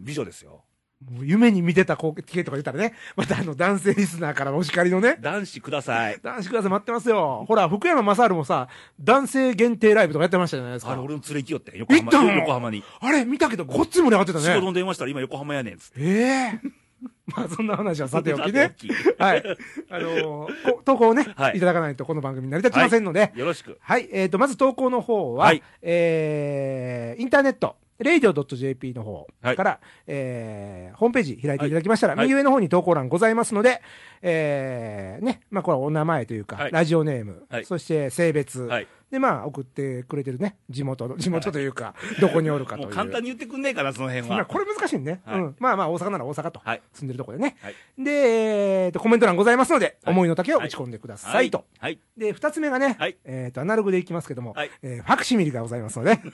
[0.00, 0.64] 美女ですよ。
[1.00, 6.18] もう夢に見てた光景とか言ったらね、またあの男性リスナーからのお叱りのね、男子ください。
[6.22, 7.44] 男子クラス待ってますよ。
[7.46, 8.68] ほら、福山雅治もさ、
[9.00, 10.92] 男性限定ライブとかやってましたじゃないですか。
[10.92, 11.78] あれ、俺の連れ行きよって。
[11.78, 12.32] 横浜行ったの？
[12.40, 12.82] 横浜に。
[13.00, 14.66] あれ見たけど、ごっつい盛り上がってた仕事ね。
[14.66, 16.00] の電話したら今横浜やねんつって。
[16.00, 16.88] ええ
[17.26, 18.74] まあ、そんな話はさておきね
[19.18, 19.44] はい。
[19.90, 23.78] あのーこ投稿をね、はいい、ただかないとこの番組成り立ちませんので、よろしく。
[23.80, 32.26] はい、えっ、と、まず投稿の方は、はいえー、インターネット、radio.jp の方から、えーホームページ開いていただきましたら、はい。
[32.26, 33.82] 右上の方に投稿欄ございますので、
[34.22, 36.72] えーね、まあこれはお名前というか、はい。
[36.72, 37.64] ラジオネーム、はい。
[37.64, 38.86] そして性別、はい。
[39.10, 44.36] で、まあ送ってくれてるね、地元の、地元というか、どこにおるかという簡単に言ってくんねえかな、その辺は。
[44.36, 45.22] まあこれ難しいね。
[45.24, 45.56] はいうん。
[45.58, 46.82] まあまあ大阪なら大阪と、はい。
[46.92, 47.56] 住んでるところでね。
[47.62, 47.74] はい。
[47.98, 51.64] で、えーと、コメント欄ございますので、はい思いの丈を打ち込んでくださいと。
[51.78, 52.00] はい。
[52.16, 56.18] で、二つ目がね、はいえっ、と、アナログでいきますけども、はいえーファクシミリがございますので、はい。
[56.22, 56.32] フ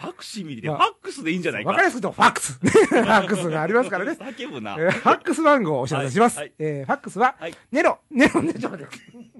[0.00, 1.70] ァクシミリで、まあファックスでいいんじゃないか。
[1.70, 2.52] わかりやすくと、ファックス。
[2.60, 4.12] ファックスがありますからね。
[4.18, 4.76] 叫ぶな。
[4.78, 6.38] えーファックス番号をお知らせします。
[6.38, 9.35] はえーファックスは、はいネロ、ネロ、ネロ、ちょっと待って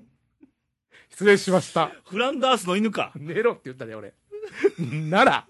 [1.17, 1.93] 失礼しました。
[2.05, 3.11] フランダースの犬か。
[3.17, 4.13] ネロって言ったね、俺。
[5.09, 5.47] なら、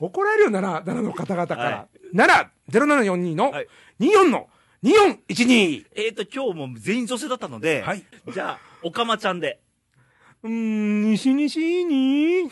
[0.00, 1.62] 怒られるよ、奈良、奈良の方々から。
[1.64, 3.68] は奈良、0742のはい
[4.00, 4.48] 24の
[4.82, 5.84] 2412。
[5.92, 8.02] えーと、今日も全員女性だったので、はい。
[8.32, 9.60] じゃあ、おかまちゃんで。
[10.44, 12.50] うーん、西西に、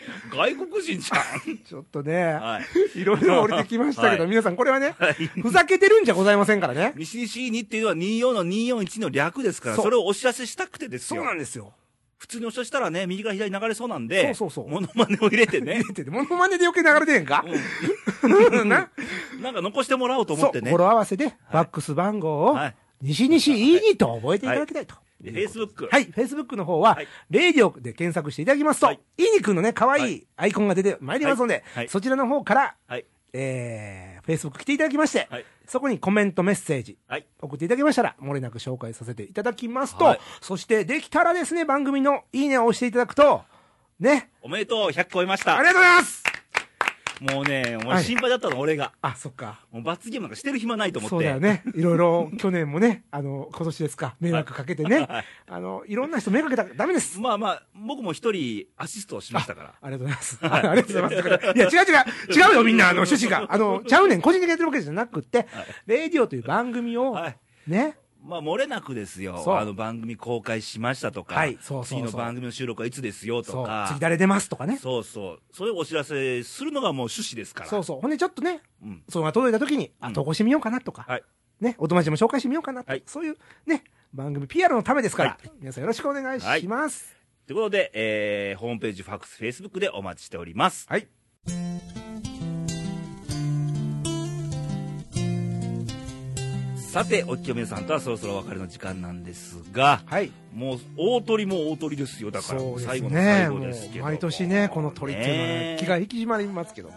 [0.32, 1.22] 外国人じゃ
[1.68, 2.40] ちょっとね、ん。
[2.40, 2.60] は
[2.94, 3.00] い。
[3.00, 5.14] いろいろ降りてきましたけど、はい皆さんこれはね、はい。
[5.40, 6.92] ふざけてるんじゃございませんからね。
[6.96, 11.34] 西西2っていうのは24の241の略ですから、それをお知らせしたくてですよそうな。
[11.34, 11.72] んですよ。
[12.18, 17.44] 普通にお知らせしたらね、右から左に流れそうなんで、そうそうそうモノマネを入れてね入れ、てて、モノマネで余計流れてへんか
[18.22, 18.64] うな。
[18.64, 20.76] んなんか残してもらおうと思ってね語。
[20.78, 22.74] 呂合わせで、ファックス番号を、はい。
[23.02, 24.94] 西西いいにと覚えていただきたいと。
[25.20, 25.88] で、Facebook。
[25.90, 33.04] はい、Facebook の方は、はいレイディオで検索していただきますと、はいい、いにくんのね、可愛はいいアイコンが出てまいりますので、はいはいそちらの方から、はい。
[33.32, 35.44] えー、Facebook 来ていただきまして、はい。
[35.66, 37.26] そこにコメントメッセージ、はい。
[37.40, 43.42] 送っていただきましたら、漏れなく紹介させていただきますと、はいそしてできたらですね、番組のいいねを押していただくと、
[44.00, 45.56] ね、おめでとう、100超えました。
[45.56, 46.29] ありがとうございます
[47.20, 48.92] もうね、もうはい心配だったの、俺が。
[49.02, 49.60] あ、そっか。
[49.70, 51.16] もう罰ゲームなんかしてる暇ないと思って。
[51.16, 51.62] そうだよね。
[51.74, 57.20] いろいろ、去年もね、 あの、今年ですか、迷惑かけてね、はいあの、いろんな人迷惑かけたらダメです。
[57.20, 59.74] まあまあ、僕も一人アシストをしましたから。
[59.80, 60.38] ありがとうございます。
[60.42, 61.58] あ ありがとうございます。
[61.58, 61.88] いや、違う
[62.32, 63.46] 違う、違うよ、みんな、あの、趣旨が。
[63.52, 65.46] あの、ちゃうねん、個人的にやってるわけじゃなくって、
[65.86, 67.36] レディオという番組を、はい。
[67.66, 69.42] ね、まあ、漏れなくですよ。
[69.58, 74.76] あの番組公開しましたとか、はいそうそうそう次の番組の収録はいつですよとか、次誰出ますとかね。
[74.76, 75.40] そうそう。
[75.52, 77.70] それをお知らせするのがもう趣旨ですから。
[77.70, 78.00] そうそう。
[78.00, 79.02] ほんで、ちょっとね、うん。
[79.08, 81.22] そのが届いた時に、あ、うん投稿してみようかなとか、はい。
[81.60, 87.16] ね、お友達も紹介してみようかなと、はいそういうね、番組 PR のためですから、は皆さんよろしくお願いします。
[87.46, 90.86] ということで、えー、ホームページ、ファックス、フェイスブックでお待ちしております。
[90.88, 91.99] はい。
[96.90, 100.32] さて、お聞きの皆さんとはそろそろお別れの時間なんですが、はい。
[100.52, 102.32] もう大鳥も大鳥ですよ。
[102.32, 103.34] だから、最後のね。
[103.42, 104.00] 最後もですけど。
[104.00, 106.96] う、毎年ね、この鳥っていうのはね気が引き締まりますけども。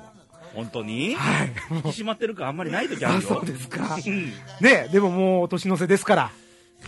[0.55, 1.13] 本当に？
[1.13, 1.53] はい。
[1.69, 3.21] 引き締まってるかあんまりない時あるあ、よ。
[3.37, 3.99] そうですか。
[4.03, 6.31] うんね、でももう、年の瀬ですから。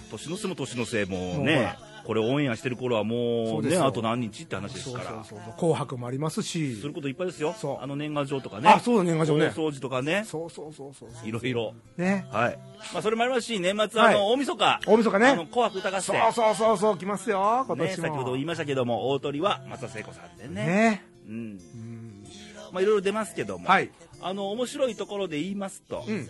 [0.10, 5.26] 年の瀬も年の瀬もねら、これオンエアしてる頃はもうね、あと何日って話ですから。
[5.58, 6.76] 紅白もありますし。
[6.76, 7.56] することいっぱいですよ。
[7.82, 8.70] あの年賀状とかね。
[8.70, 9.48] あ、そうだ、年賀状ね。
[9.48, 10.24] 大掃除とかね。
[10.26, 11.10] そうそうそうそう。
[11.28, 11.74] いろいろ。
[11.98, 12.28] ね。
[12.32, 12.60] はい。
[12.94, 14.80] まあ、それもありますし、年末、はいあの、大晦日。
[14.86, 16.30] 大晦日ねあの、紅白歌合そ戦。
[16.30, 18.08] うそうそうそう、来ますよ、今ね、年も。
[18.08, 20.54] 先ほど言いましたけども、大鳥は松田聖子さんでね。
[20.66, 21.06] ね。
[21.28, 21.34] うん。
[21.34, 21.38] う
[21.78, 22.24] ん。
[22.72, 23.68] まあ、いろいろ出ますけども。
[23.68, 23.90] はい。
[24.22, 26.22] あの、面白いところで言いますと、うん。
[26.22, 26.28] い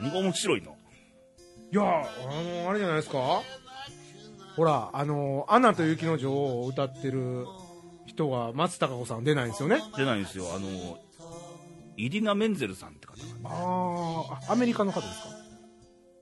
[0.00, 0.76] 何が面白いの？
[1.72, 1.84] や、あ
[2.64, 3.42] の、あれじゃないですか？
[4.56, 7.46] ほら、あの、アナと雪の女王を歌ってる
[8.06, 9.80] 人が松たか子さん出ないんですよね。
[9.96, 10.46] 出ないんですよ。
[10.54, 10.66] あの、
[11.96, 15.22] イディナ・メンゼルさんって方あーあ、アメリカの方です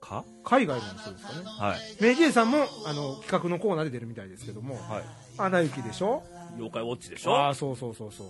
[0.01, 0.17] か？
[0.23, 0.25] か？
[0.45, 1.39] 海外の人ですかね。
[1.45, 1.79] はい。
[2.01, 5.05] メイジェイさんも、あの、企画のコーナーで出るみたいですけども、はい。
[5.39, 6.23] アナ雪でしょ？
[6.57, 8.27] 妖怪ウォッチでしああ、ょそうそうそうそう。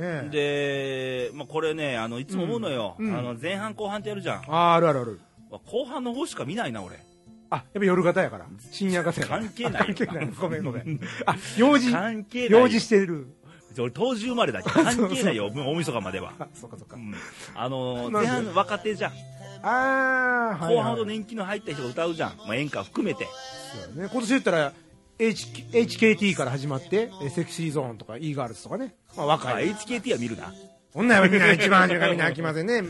[0.00, 1.30] ねえ。
[1.30, 2.94] で、まあ、これね、あの、いつも思うのよ。
[2.98, 4.42] うんうんあの、前半後半ってやるじゃん。
[4.48, 5.20] あーあるあるある。
[5.66, 6.96] 後半の方しか見ないな、俺。
[7.50, 8.46] あ、やっぱ夜型やから。
[8.70, 9.40] 深夜型やから。
[9.42, 10.30] 関係ない関係ない。
[10.38, 11.00] ごめんごめん。
[11.26, 12.58] あ、用事、関係ないよ。
[12.60, 13.26] 用事してる。
[13.78, 16.32] 俺、当時生まれだけど 関係ないよ、大晦日までは。
[16.38, 16.98] あ、そうかそうかう。
[16.98, 17.14] ん
[17.54, 18.28] あのー、なんで？
[18.28, 19.12] 前半若手じゃん。
[19.62, 21.14] あー、はい、後半ほどね。
[21.14, 22.36] 年季の入った人が歌うじゃん。
[22.38, 23.26] まあ、演歌含めて。
[23.84, 24.08] そうね。
[24.10, 24.72] 今年言ったら、
[25.18, 28.94] H、HKT から始まって、えセクシーゾーンとか E ガールズとかね。
[29.16, 29.72] まああ、若い。
[29.74, 30.52] HKT は見るな。
[30.94, 32.82] 女はみんな一番初めからみんな飽きませんね。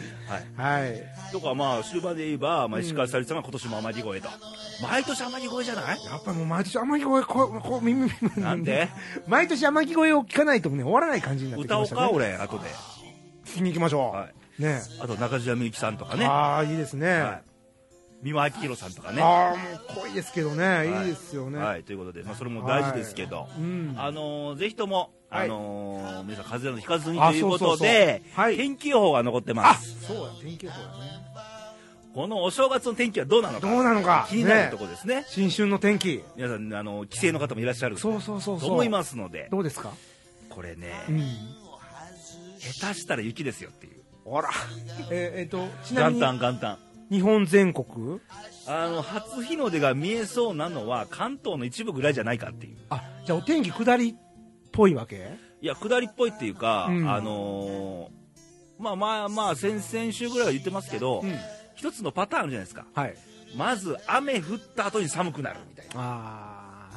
[0.57, 0.83] はい。
[0.83, 1.03] はい。
[1.33, 4.35] とか、まあ、終盤で言えば、まあ、うん石川さゆりさんが今年も天城越えと。
[4.83, 6.05] 毎年天城越えじゃない？
[6.05, 8.89] やっぱもう毎年天城越え、ここ耳、耳、なんで？
[9.27, 12.01] 毎年天城越えを聞かないとね、終わらない感じになってきましたね。
[12.03, 12.65] 歌おうか、俺、後で。
[13.45, 14.17] 聞きに行きましょう。
[14.17, 14.29] は
[14.59, 14.63] い。
[14.63, 16.25] ねあと、中島みゆきさんとかね。
[16.25, 17.21] ああ、いいですね。
[17.21, 17.43] はい。
[18.23, 19.23] 三輪明宏さんとかね。
[19.23, 19.57] ああ、も
[20.01, 21.59] う濃いですけどね、はいいいですよね。
[21.59, 23.95] はい、ということで、まあ、それも大事ですけど、うん。
[23.97, 30.07] あのーぜひとも、はいあのー皆さん、風邪のひかずにあということで天気予報が残ってまあす。
[30.07, 31.29] そうや、天気予報だね。
[32.15, 34.27] このお正月の天気はどうなのか、どうなのか。
[34.29, 35.25] 気になるねところですね。
[35.29, 36.25] 新春の天気。
[36.37, 38.73] 皆さん、あの、帰省の方もいらっしゃるとそうそうそうそう。
[38.73, 39.93] 思いますので、どうですか？
[40.49, 41.21] これね、うん。
[42.59, 44.03] 下手したら雪ですよっていう。
[44.35, 44.51] あら。
[45.11, 46.79] えーえーと、ちなみ元に、旦元旦。
[47.11, 48.21] 日本全国？
[48.67, 52.79] あの、初日の出が見えそうなのは関東の一部ぐらいじゃないかっていう。
[52.91, 54.15] あ、じゃあお天気下りっ
[54.79, 55.29] ぽいわけ？
[55.61, 58.19] いや、下りっぽいっていうか、うんあのー
[58.83, 61.35] まあまあまあ、先々週ぐらいは言ってますけど、うん。
[61.75, 62.87] 一つのパターンあるじゃないですか。
[62.95, 63.15] はい。
[63.57, 66.89] まず、雨降った後に寒くなるみたいあ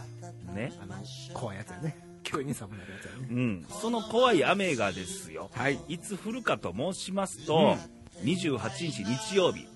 [0.45, 0.53] な。
[0.53, 0.71] ね。
[0.79, 0.93] ー、あの、
[1.33, 1.97] 怖いやつやね。
[2.23, 3.27] 急に寒くなるやつやね。
[3.31, 3.65] うん。
[3.81, 5.49] その怖い雨がですよ。
[5.55, 5.79] はい。
[5.87, 7.77] いつ降るかと申しますと、
[8.23, 9.67] 28日日曜日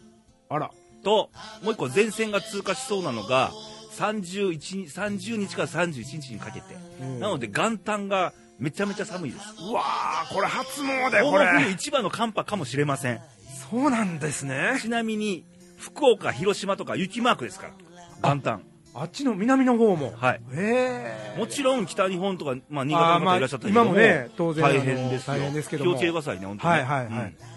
[0.50, 0.70] あら。
[1.04, 1.32] と、
[1.64, 3.52] もう一個前線が通過しそうなのが、
[3.96, 6.76] 31 30日から31日にかけて。
[7.02, 9.46] うんなので元旦がめちゃめちゃ寒いです。
[9.70, 11.46] うわー、これ初詣、ここれ。
[11.46, 13.20] の冬一番の寒波かもしれません。
[13.70, 14.78] そうなんですね。
[14.82, 15.46] ちなみに、
[15.78, 17.74] 福岡、広島とか雪マークですから。
[18.30, 18.62] 元旦。
[18.94, 20.14] あっちの南の方も。
[20.16, 20.42] はい。
[21.38, 25.34] もちろん北日本とか、まあ、新潟の方いらっしゃったけど今もね当然大変ですよ。
[25.34, 27.55] 大変ですけども気をつけてくださいね、本当に、はいはいはいうん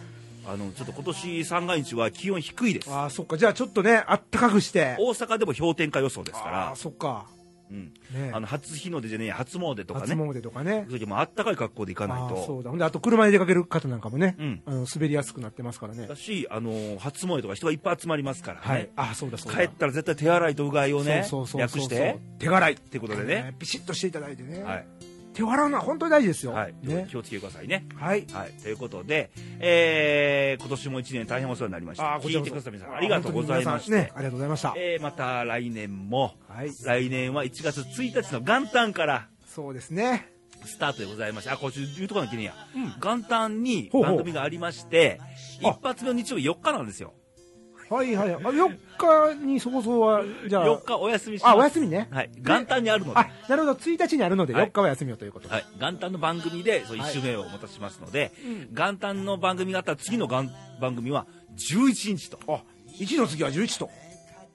[0.50, 2.90] あの、ちょっと今年三が日は気温低いです。
[2.90, 3.36] ああ、そっか。
[3.36, 4.96] じゃあちょっとね、あったかくして。
[4.98, 7.26] 大阪でも氷点下予想ですかあらあ、、そっか。
[7.70, 7.92] うん。
[8.14, 10.22] ねあの、初日の出じゃねえや初詣とか初ね。
[10.22, 10.92] 詣とかねそう。
[10.94, 12.58] いう時もあったかい格好で行かないああ、そと。
[12.60, 12.70] うだ。
[12.70, 16.16] ほんで、あと車で出かける方なんかもね、うんあの滑りやすくなってますからねだ。
[16.16, 18.66] し、あの、初詣とか人がいっぱい集まりますからね。
[18.66, 18.88] はい。
[18.96, 19.58] ああ、そうだそうだ。
[19.58, 22.72] 帰ったら絶対手洗いとうがいをねそうそうそうそう略して手洗い。
[22.72, 23.54] っってことでね。
[23.58, 24.62] ビシッとしていただいてね。
[24.62, 24.86] はい。
[25.38, 26.52] 手を洗うのは本当に大事ですよ。
[26.52, 26.74] はい。
[26.82, 27.06] ね。
[27.08, 27.86] 気をつけてくださいね。
[27.94, 28.26] はい。
[28.32, 28.52] はい。
[28.60, 29.30] ということで、
[29.60, 32.16] えー、今年も一年大変お世話になりました。
[32.16, 33.96] あ聞いてください皆さんありがとうございました。
[33.96, 34.74] ね、ありがとうございました。
[34.76, 36.70] えー、また来年も、はい。
[36.84, 40.28] 来年は1月1日の元旦からそうですね。
[40.64, 42.54] スタートでございまして、あ、こっち言うとかなきゃいけねえや。
[42.74, 45.20] うん元旦に番組がありまして、
[45.62, 47.14] あ一発目の日曜日4日なんですよ。
[47.90, 48.34] はいはい。
[48.34, 51.52] あ4日にそこそこは、じゃあ、4日お休みします。
[51.52, 52.08] あ、お休みね。
[52.10, 52.30] はい。
[52.38, 53.72] 元旦にあるので、あ、なるほど。
[53.74, 55.54] 1日にあるので、はい4日は休みよということで。
[55.54, 55.66] はい。
[55.80, 61.26] 元旦の番組で、そう、はい1週目をお待たせしますので、うん元旦の番組があったら次の元番組は
[61.56, 62.38] 11日と。
[62.48, 62.62] あ、
[62.98, 63.90] 1の次は11と。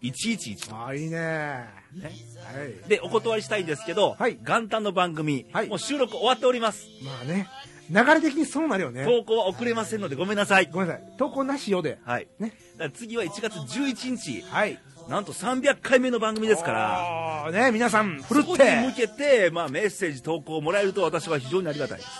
[0.03, 0.85] 111と。
[0.85, 1.17] あ、いいね。
[1.17, 1.67] ね。
[2.03, 2.89] はい。
[2.89, 6.87] で、お断りしたいんですけど、はい元旦の番組、はいもう収録終わっております。
[7.03, 7.47] まあね、
[7.89, 9.05] 流れ的にそうなるよね。
[9.05, 10.69] 投稿は遅れませんのでごめんなさい。
[10.71, 11.03] ごめんなさい。
[11.17, 11.99] 投稿なしよで。
[12.05, 12.27] はい。
[12.39, 12.53] ね。
[12.73, 14.79] だから次は1月11日、はい。
[15.09, 17.51] なんと300回目の番組ですから、ら。
[17.51, 18.63] ね、皆さん、ふるそって。
[18.63, 22.09] こに向けて、まあ、メッセージ投稿をもらえると私は非常にありがたいです。
[22.09, 22.15] で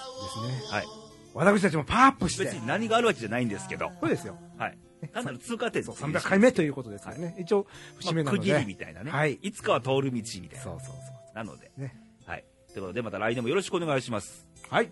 [0.50, 0.70] すね。
[0.70, 0.86] はい。
[1.34, 2.54] 私たちもパワーアップして別。
[2.56, 4.38] に何があるわけじゃないんですけど、そうですよ。
[4.58, 4.78] はい。
[5.14, 7.36] 単なる通過点そう、300回目ということですよね。
[7.40, 8.52] 一応、節目なので。
[8.52, 9.12] まあ区切りみたいなね。
[9.12, 9.34] はい。
[9.42, 10.60] いつかは通る道みたいな。
[10.60, 10.96] そうそう
[11.32, 11.82] そなので、う。
[11.82, 11.96] ね。
[12.26, 12.46] はい。
[12.72, 14.48] ということで、また来年もよろしくお願いします。
[14.70, 14.92] はい。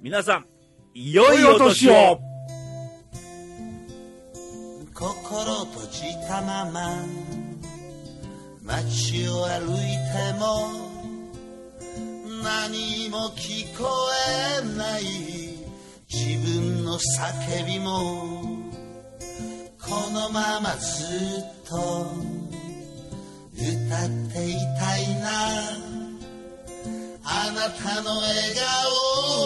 [0.00, 0.46] 皆さん、
[0.94, 2.31] いよいよ年を
[4.94, 7.04] 心閉じたまま。
[8.62, 10.70] 街を歩いても
[12.42, 13.88] 何も聞こ
[14.28, 15.02] えない。
[16.08, 18.42] 自分の叫びも
[19.80, 22.06] このままずっと
[23.54, 25.28] 歌っていたいな。
[27.24, 29.41] あなたの笑顔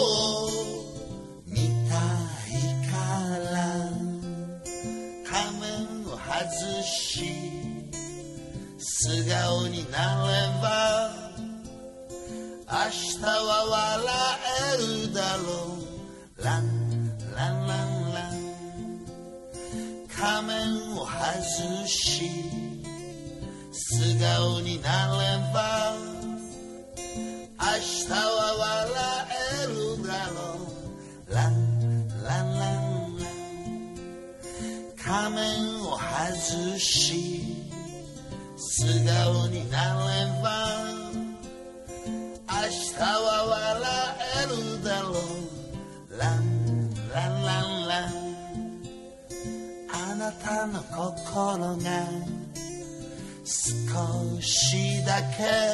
[55.17, 55.66] I can.